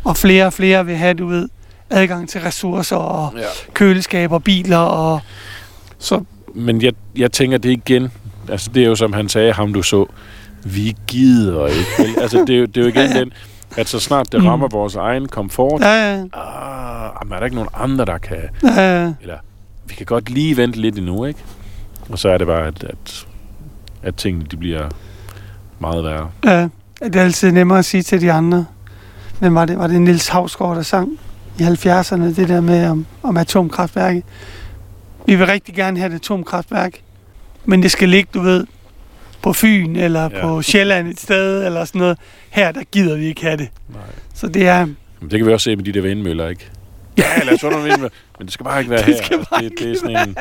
[0.04, 1.50] Og flere og flere vil have, du ved,
[1.90, 3.46] adgang til ressourcer og ja.
[3.74, 5.20] køleskaber, biler og...
[6.02, 6.24] Så
[6.56, 8.12] Men jeg, jeg tænker det igen,
[8.50, 10.06] altså det er jo som han sagde, ham du så,
[10.64, 12.22] vi gider ikke.
[12.22, 13.32] altså det er, jo, det er jo igen den,
[13.78, 14.48] at så snart det Mm.
[14.48, 18.38] rammer vores egen komfort, ja, ja, ah, jamen, er der ikke nogen andre, der kan,
[18.64, 19.36] ja, eller
[19.88, 21.40] vi kan godt lige vente lidt endnu, ikke?
[22.10, 23.26] Og så er det bare, at, at,
[24.04, 24.90] at tingene de bliver
[25.80, 26.30] meget værre.
[26.46, 26.68] ja.
[27.04, 28.66] Det er altid nemmere at sige til de andre.
[29.40, 31.10] Men var det, var det Nils Havsgaard, der sang
[31.60, 34.24] i 70'erne, det der med om, om atomkraftværket?
[35.26, 37.02] Vi vil rigtig gerne have et atomkraftværk,
[37.66, 38.66] men det skal ligge, du ved,
[39.42, 40.42] på Fyn eller Ja.
[40.42, 42.18] på Sjælland et sted eller sådan noget.
[42.50, 43.70] Her, der gider vi ikke have det.
[43.90, 44.02] Nej.
[44.34, 44.86] Så det er...
[44.86, 46.70] Men det kan vi også se med de der vindmøller, ikke?
[47.18, 49.38] Ja, lad os få nogle vindmøller, men det skal bare ikke være Det her.
[49.38, 50.36] Altså, det, det, er sådan en,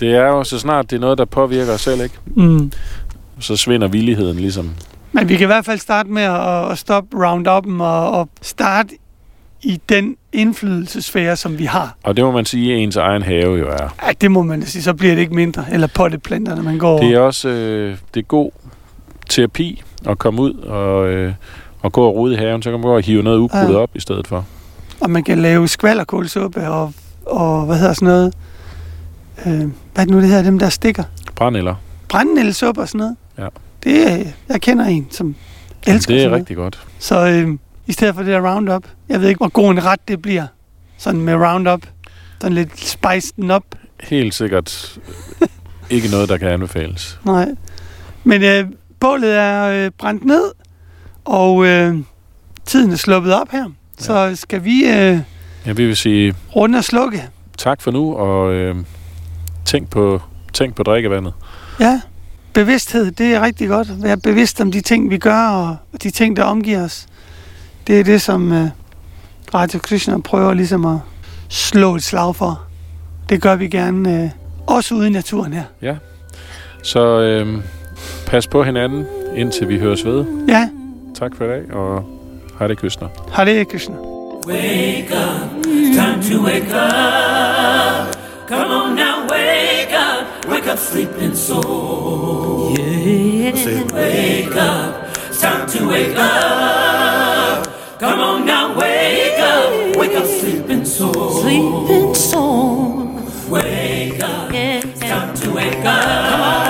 [0.00, 2.14] det er jo så snart det er noget, der påvirker os selv, ikke?
[2.26, 2.72] Mm.
[3.40, 4.70] Så svinder villigheden ligesom.
[5.12, 8.94] Men vi kan i hvert fald starte med at, at stoppe Roundup'en og, og starte
[9.66, 11.96] i den indflydelsesfære, som vi har.
[12.02, 13.94] Og det må man sige, at ens egen have jo er.
[14.06, 14.82] Ja, det må man sige.
[14.82, 15.64] Så bliver det ikke mindre.
[15.72, 18.50] Eller potteplanterne, man går Det er også øh, det er god
[19.28, 21.32] terapi at komme ud og, øh,
[21.82, 22.62] og gå og rode i haven.
[22.62, 23.76] Så kan man gå og hive noget ukrudt Ja.
[23.76, 24.44] op i stedet for.
[25.00, 26.92] Og man kan lave skvallerkålsuppe og,
[27.26, 28.34] og hvad hedder sådan noget?
[29.46, 29.64] Øh, hvad
[29.96, 30.42] er det nu, det hedder?
[30.42, 31.04] Dem, der stikker.
[31.34, 31.74] Brændeller.
[32.08, 33.16] Brændnælsuppe og sådan noget.
[33.38, 33.46] Ja.
[33.84, 35.34] Det er, jeg kender en, som
[35.86, 36.80] elsker Det er rigtig godt.
[36.98, 37.48] Så øh,
[37.86, 40.46] i stedet for det der Roundup, jeg ved ikke, hvor god en ret det bliver.
[40.98, 41.82] Sådan med Roundup.
[42.40, 43.64] Sådan lidt spice den op.
[44.00, 44.98] Helt sikkert
[45.90, 47.20] ikke noget, der kan anbefales.
[47.24, 47.48] Nej.
[48.24, 48.66] Men øh,
[49.00, 50.52] bålet er øh, brændt ned,
[51.24, 51.96] og øh,
[52.66, 53.64] tiden er sluppet op her.
[53.98, 55.18] Så skal vi øh,
[55.66, 57.28] Ja, vi vil sige runde og slukke.
[57.58, 58.76] tak for nu, og øh,
[59.64, 60.22] tænk, på,
[60.52, 61.32] tænk på drikkevandet.
[61.80, 62.00] Ja,
[62.52, 64.02] bevidsthed, det er rigtig godt.
[64.02, 67.06] Være bevidst om de ting, vi gør, og de ting, der omgiver os.
[67.86, 68.68] Det er det, som øh,
[69.54, 70.98] Radio Krishna prøver ligesom at
[71.48, 72.62] slå et slag for.
[73.28, 74.30] Det gør vi gerne, øh,
[74.66, 75.96] også ude i naturen her.
[76.82, 77.62] Så øh,
[78.26, 79.06] pas på hinanden,
[79.36, 80.24] indtil vi høres ved.
[80.48, 80.68] Ja,
[81.18, 82.04] Tak for i dag, og
[82.68, 83.08] det kystner.
[83.32, 83.94] Hare Krishna.
[84.46, 85.64] Wake up,
[85.94, 88.16] time to wake up.
[88.48, 92.76] Come on now, wake up, wake up, sleeping soul.
[92.78, 93.56] Yeah.
[93.56, 97.05] Said, wake up, time to wake up.
[97.98, 101.40] Come on now, wake up, wake up, sleeping soul.
[101.40, 103.08] Sleeping soul.
[103.48, 104.80] Wake up, Yeah.
[105.00, 106.65] time to wake up.